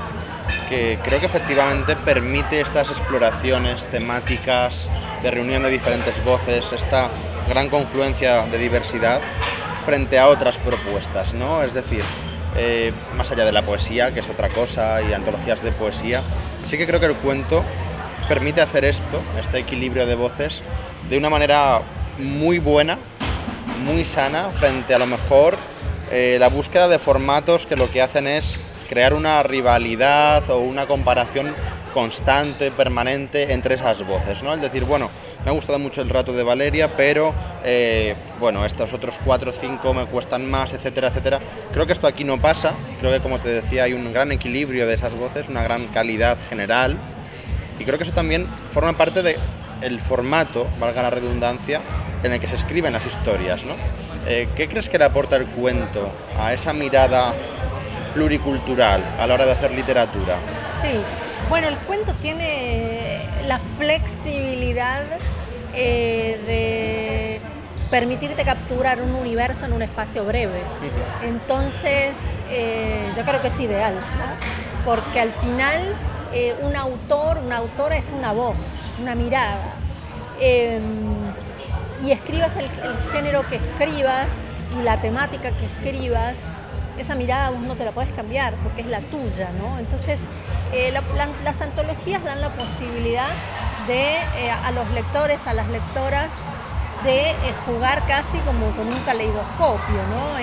que 0.68 0.98
creo 1.02 1.18
que 1.20 1.26
efectivamente 1.26 1.96
permite 1.96 2.60
estas 2.60 2.90
exploraciones 2.90 3.86
temáticas 3.86 4.88
de 5.22 5.30
reunión 5.30 5.62
de 5.62 5.70
diferentes 5.70 6.22
voces, 6.24 6.72
esta 6.72 7.10
gran 7.48 7.68
confluencia 7.68 8.42
de 8.46 8.58
diversidad 8.58 9.20
frente 9.86 10.18
a 10.18 10.28
otras 10.28 10.58
propuestas, 10.58 11.32
¿no? 11.32 11.62
Es 11.62 11.72
decir, 11.72 12.02
eh, 12.56 12.92
más 13.16 13.30
allá 13.30 13.46
de 13.46 13.52
la 13.52 13.62
poesía, 13.62 14.12
que 14.12 14.20
es 14.20 14.28
otra 14.28 14.48
cosa, 14.50 15.00
y 15.02 15.14
antologías 15.14 15.62
de 15.62 15.72
poesía, 15.72 16.22
sí 16.66 16.76
que 16.76 16.86
creo 16.86 17.00
que 17.00 17.06
el 17.06 17.14
cuento 17.14 17.64
permite 18.28 18.60
hacer 18.60 18.84
esto, 18.84 19.22
este 19.40 19.58
equilibrio 19.58 20.06
de 20.06 20.14
voces, 20.14 20.62
de 21.08 21.16
una 21.16 21.30
manera 21.30 21.80
muy 22.18 22.58
buena, 22.58 22.98
muy 23.84 24.04
sana, 24.04 24.50
frente 24.50 24.94
a 24.94 24.98
lo 24.98 25.06
mejor 25.06 25.56
eh, 26.10 26.36
la 26.38 26.48
búsqueda 26.48 26.88
de 26.88 26.98
formatos 26.98 27.64
que 27.64 27.76
lo 27.76 27.90
que 27.90 28.02
hacen 28.02 28.26
es 28.26 28.58
crear 28.88 29.14
una 29.14 29.42
rivalidad 29.42 30.48
o 30.50 30.58
una 30.58 30.86
comparación 30.86 31.54
constante, 31.94 32.70
permanente 32.70 33.54
entre 33.54 33.76
esas 33.76 34.06
voces, 34.06 34.42
¿no? 34.42 34.52
Es 34.52 34.60
decir, 34.60 34.84
bueno, 34.84 35.10
me 35.44 35.50
ha 35.50 35.54
gustado 35.54 35.78
mucho 35.78 36.02
el 36.02 36.10
rato 36.10 36.34
de 36.34 36.42
Valeria, 36.42 36.88
pero 36.96 37.32
eh, 37.64 38.14
bueno, 38.38 38.66
estos 38.66 38.92
otros 38.92 39.16
cuatro 39.24 39.50
o 39.50 39.54
cinco 39.54 39.94
me 39.94 40.04
cuestan 40.04 40.50
más, 40.50 40.74
etcétera, 40.74 41.08
etcétera. 41.08 41.40
Creo 41.72 41.86
que 41.86 41.94
esto 41.94 42.06
aquí 42.06 42.24
no 42.24 42.38
pasa, 42.38 42.74
creo 43.00 43.10
que 43.10 43.20
como 43.20 43.38
te 43.38 43.48
decía 43.48 43.84
hay 43.84 43.94
un 43.94 44.12
gran 44.12 44.32
equilibrio 44.32 44.86
de 44.86 44.94
esas 44.94 45.14
voces, 45.14 45.48
una 45.48 45.62
gran 45.62 45.86
calidad 45.86 46.36
general 46.48 46.98
y 47.78 47.84
creo 47.84 47.98
que 47.98 48.04
eso 48.04 48.12
también 48.12 48.46
forma 48.72 48.92
parte 48.92 49.22
del 49.22 49.36
el 49.82 50.00
formato, 50.00 50.66
valga 50.80 51.02
la 51.02 51.10
redundancia, 51.10 51.80
en 52.22 52.32
el 52.32 52.40
que 52.40 52.48
se 52.48 52.56
escriben 52.56 52.92
las 52.92 53.06
historias. 53.06 53.64
¿no? 53.64 53.74
Eh, 54.26 54.48
¿Qué 54.56 54.68
crees 54.68 54.88
que 54.88 54.98
le 54.98 55.04
aporta 55.04 55.36
el 55.36 55.46
cuento 55.46 56.10
a 56.38 56.52
esa 56.52 56.72
mirada 56.72 57.34
pluricultural 58.14 59.02
a 59.18 59.26
la 59.26 59.34
hora 59.34 59.46
de 59.46 59.52
hacer 59.52 59.70
literatura? 59.72 60.36
Sí, 60.74 61.00
bueno, 61.48 61.68
el 61.68 61.76
cuento 61.76 62.12
tiene 62.14 63.20
la 63.46 63.58
flexibilidad 63.58 65.02
eh, 65.74 66.40
de 66.46 67.40
permitirte 67.90 68.44
capturar 68.44 69.00
un 69.00 69.14
universo 69.14 69.64
en 69.64 69.72
un 69.72 69.82
espacio 69.82 70.24
breve. 70.24 70.60
Entonces, 71.22 72.18
eh, 72.50 73.10
yo 73.16 73.22
creo 73.22 73.40
que 73.40 73.48
es 73.48 73.60
ideal, 73.60 73.94
¿no? 73.94 74.84
porque 74.84 75.20
al 75.20 75.32
final 75.32 75.94
eh, 76.38 76.54
un 76.62 76.76
autor, 76.76 77.38
una 77.38 77.56
autora 77.56 77.96
es 77.96 78.12
una 78.12 78.32
voz, 78.32 78.80
una 79.02 79.16
mirada. 79.16 79.74
Em, 80.40 80.82
y 82.04 82.12
escribas 82.12 82.54
el, 82.54 82.68
género 83.12 83.42
que 83.48 83.56
escribas 83.56 84.38
y 84.78 84.82
la 84.82 85.00
temática 85.00 85.50
que 85.50 85.64
escribas, 85.64 86.44
esa 86.96 87.16
mirada 87.16 87.50
vos 87.50 87.62
no 87.62 87.74
te 87.74 87.84
la 87.84 87.90
puedes 87.90 88.12
cambiar 88.12 88.54
porque 88.62 88.82
es 88.82 88.86
la 88.86 89.00
tuya, 89.00 89.48
¿no? 89.60 89.80
Entonces, 89.80 90.20
eh, 90.72 90.94
las 91.42 91.60
antologías 91.60 92.22
dan 92.22 92.40
la 92.40 92.50
posibilidad 92.50 93.30
de 93.88 94.14
eh, 94.36 94.50
a 94.64 94.70
los 94.70 94.88
lectores, 94.92 95.44
a 95.48 95.54
las 95.54 95.66
lectoras, 95.68 96.30
de 97.04 97.34
jugar 97.66 98.06
casi 98.06 98.38
como 98.38 98.70
con 98.76 98.86
un 98.86 98.98
caleidoscopio, 99.00 100.02
¿no? 100.10 100.38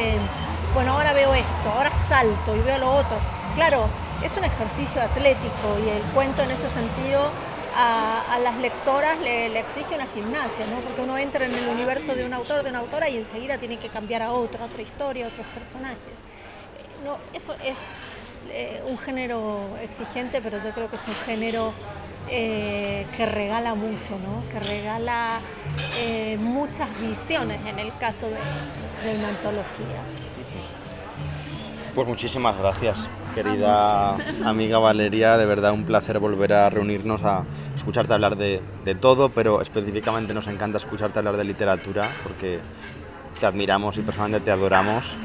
bueno, 0.74 0.94
ahora 0.94 1.14
veo 1.14 1.34
esto, 1.34 1.70
ahora 1.70 1.94
salto 1.94 2.54
y 2.56 2.60
veo 2.60 2.78
lo 2.80 2.92
otro. 2.92 3.18
Claro, 3.56 3.88
es 4.24 4.38
un 4.38 4.44
ejercicio 4.44 5.02
atlético 5.02 5.78
y 5.86 5.90
el 5.90 6.02
cuento 6.14 6.42
en 6.42 6.52
ese 6.52 6.70
sentido 6.70 7.32
a, 7.78 8.40
las 8.42 8.58
lectoras 8.58 9.20
le, 9.20 9.58
exige 9.60 9.96
una 9.96 10.06
gimnasia, 10.06 10.66
¿no? 10.68 10.80
porque 10.80 11.02
uno 11.02 11.18
entra 11.18 11.46
en 11.46 11.54
el 11.54 11.68
universo 11.68 12.16
de 12.16 12.26
un 12.26 12.34
autor, 12.34 12.64
de 12.64 12.70
una 12.70 12.80
autora 12.80 13.10
y 13.10 13.18
enseguida 13.18 13.58
tiene 13.58 13.78
que 13.78 13.90
cambiar 13.90 14.22
a 14.22 14.32
otro, 14.32 14.64
a 14.64 14.68
otra 14.68 14.82
historia, 14.82 15.26
a 15.26 15.28
otros 15.28 15.46
personajes. 15.48 16.24
No, 17.04 17.18
eso 17.34 17.54
es 17.64 17.96
eh, 18.52 18.82
un 18.88 18.98
género 18.98 19.62
exigente, 19.82 20.42
pero 20.42 20.58
yo 20.58 20.72
creo 20.72 20.90
que 20.90 20.96
es 20.96 21.08
un 21.08 21.16
género 21.26 21.74
eh, 22.30 23.06
que 23.16 23.26
regala 23.26 23.76
mucho, 23.76 24.12
¿no? 24.12 24.48
que 24.52 24.60
regala 24.60 25.40
eh, 25.98 26.38
muchas 26.40 26.88
visiones 27.02 27.60
en 27.68 27.80
el 27.80 27.96
caso 27.98 28.28
de, 28.28 28.38
de 29.08 29.18
una 29.18 29.30
antología. 29.30 30.25
Pues 31.96 32.10
muchísimas 32.10 32.58
gracias, 32.60 32.98
querida 33.34 34.18
amiga 34.44 34.80
Valeria. 34.80 35.38
De 35.38 35.46
verdad 35.46 35.72
un 35.72 35.86
placer 35.86 36.20
volver 36.20 36.52
a 36.52 36.70
reunirnos 36.70 37.24
a 37.24 37.46
escucharte 37.74 38.14
hablar 38.14 38.36
de, 38.36 38.60
todo, 39.00 39.30
pero 39.30 39.62
específicamente 39.62 40.34
nos 40.34 40.48
encanta 40.48 40.78
escucharte 40.78 41.20
hablar 41.20 41.38
de 41.38 41.46
literatura 41.46 42.04
porque 42.24 42.60
te 43.40 43.46
admiramos 43.46 43.98
y 43.98 44.02
personalmente 44.02 44.44
te 44.44 44.52
adoramos. 44.52 45.16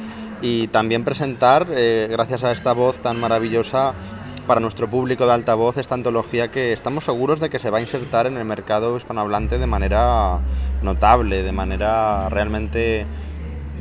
Y 0.42 0.68
también 0.68 1.02
presentar, 1.02 1.66
eh, 1.72 2.06
gracias 2.08 2.44
a 2.44 2.52
esta 2.52 2.72
voz 2.72 3.00
tan 3.00 3.18
maravillosa, 3.18 3.92
para 4.46 4.60
nuestro 4.60 4.88
público 4.88 5.26
de 5.26 5.32
alta 5.32 5.54
voz 5.54 5.76
esta 5.76 5.96
antología 5.96 6.52
que 6.52 6.72
estamos 6.72 7.04
seguros 7.04 7.40
de 7.40 7.50
que 7.50 7.58
se 7.58 7.70
va 7.70 7.78
a 7.78 7.80
insertar 7.80 8.26
en 8.26 8.36
el 8.36 8.44
mercado 8.44 8.96
hispanohablante 8.96 9.58
de 9.58 9.66
manera 9.66 10.38
notable, 10.82 11.42
de 11.42 11.52
manera 11.52 12.28
realmente 12.30 13.06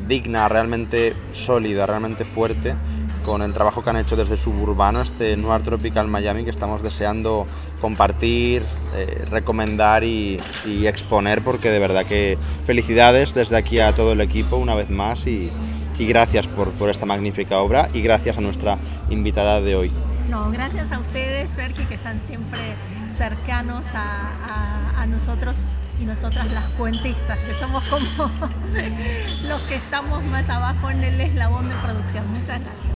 digna, 0.07 0.47
realmente 0.49 1.13
sólida, 1.31 1.85
realmente 1.85 2.25
fuerte 2.25 2.75
con 3.23 3.41
el 3.41 3.53
trabajo 3.53 3.83
que 3.83 3.89
han 3.89 3.97
hecho 3.97 4.15
desde 4.15 4.37
Suburbano, 4.37 5.01
este 5.01 5.35
Noir 5.37 5.61
Tropical 5.61 6.07
Miami 6.07 6.43
que 6.43 6.49
estamos 6.49 6.81
deseando 6.81 7.45
compartir, 7.81 8.63
eh, 8.95 9.25
recomendar 9.29 10.03
y, 10.03 10.39
exponer 10.65 11.43
porque 11.43 11.69
de 11.69 11.79
verdad 11.79 12.05
que 12.05 12.37
felicidades 12.65 13.33
desde 13.33 13.57
aquí 13.57 13.79
a 13.79 13.93
todo 13.93 14.13
el 14.13 14.21
equipo 14.21 14.55
una 14.55 14.73
vez 14.73 14.89
más 14.89 15.27
y, 15.27 15.51
gracias 15.99 16.47
por, 16.47 16.89
esta 16.89 17.05
magnífica 17.05 17.59
obra 17.59 17.89
y 17.93 18.01
gracias 18.01 18.37
a 18.37 18.41
nuestra 18.41 18.77
invitada 19.09 19.61
de 19.61 19.75
hoy. 19.75 19.91
No, 20.29 20.49
gracias 20.49 20.91
a 20.91 20.99
ustedes, 20.99 21.51
Ferki, 21.51 21.83
que 21.83 21.95
están 21.95 22.21
siempre 22.21 22.61
cercanos 23.09 23.85
a 23.93 25.05
nosotros 25.07 25.55
y 25.99 26.05
nosotras 26.05 26.51
las 26.51 26.65
cuentistas, 26.69 27.37
que 27.39 27.53
somos 27.53 27.83
como 27.85 28.05
los 29.47 29.61
que 29.63 29.75
estamos 29.75 30.23
más 30.23 30.49
abajo 30.49 30.89
en 30.89 31.03
el 31.03 31.19
eslabón 31.19 31.69
de 31.69 31.75
producción. 31.75 32.25
Muchas 32.31 32.63
gracias. 32.63 32.87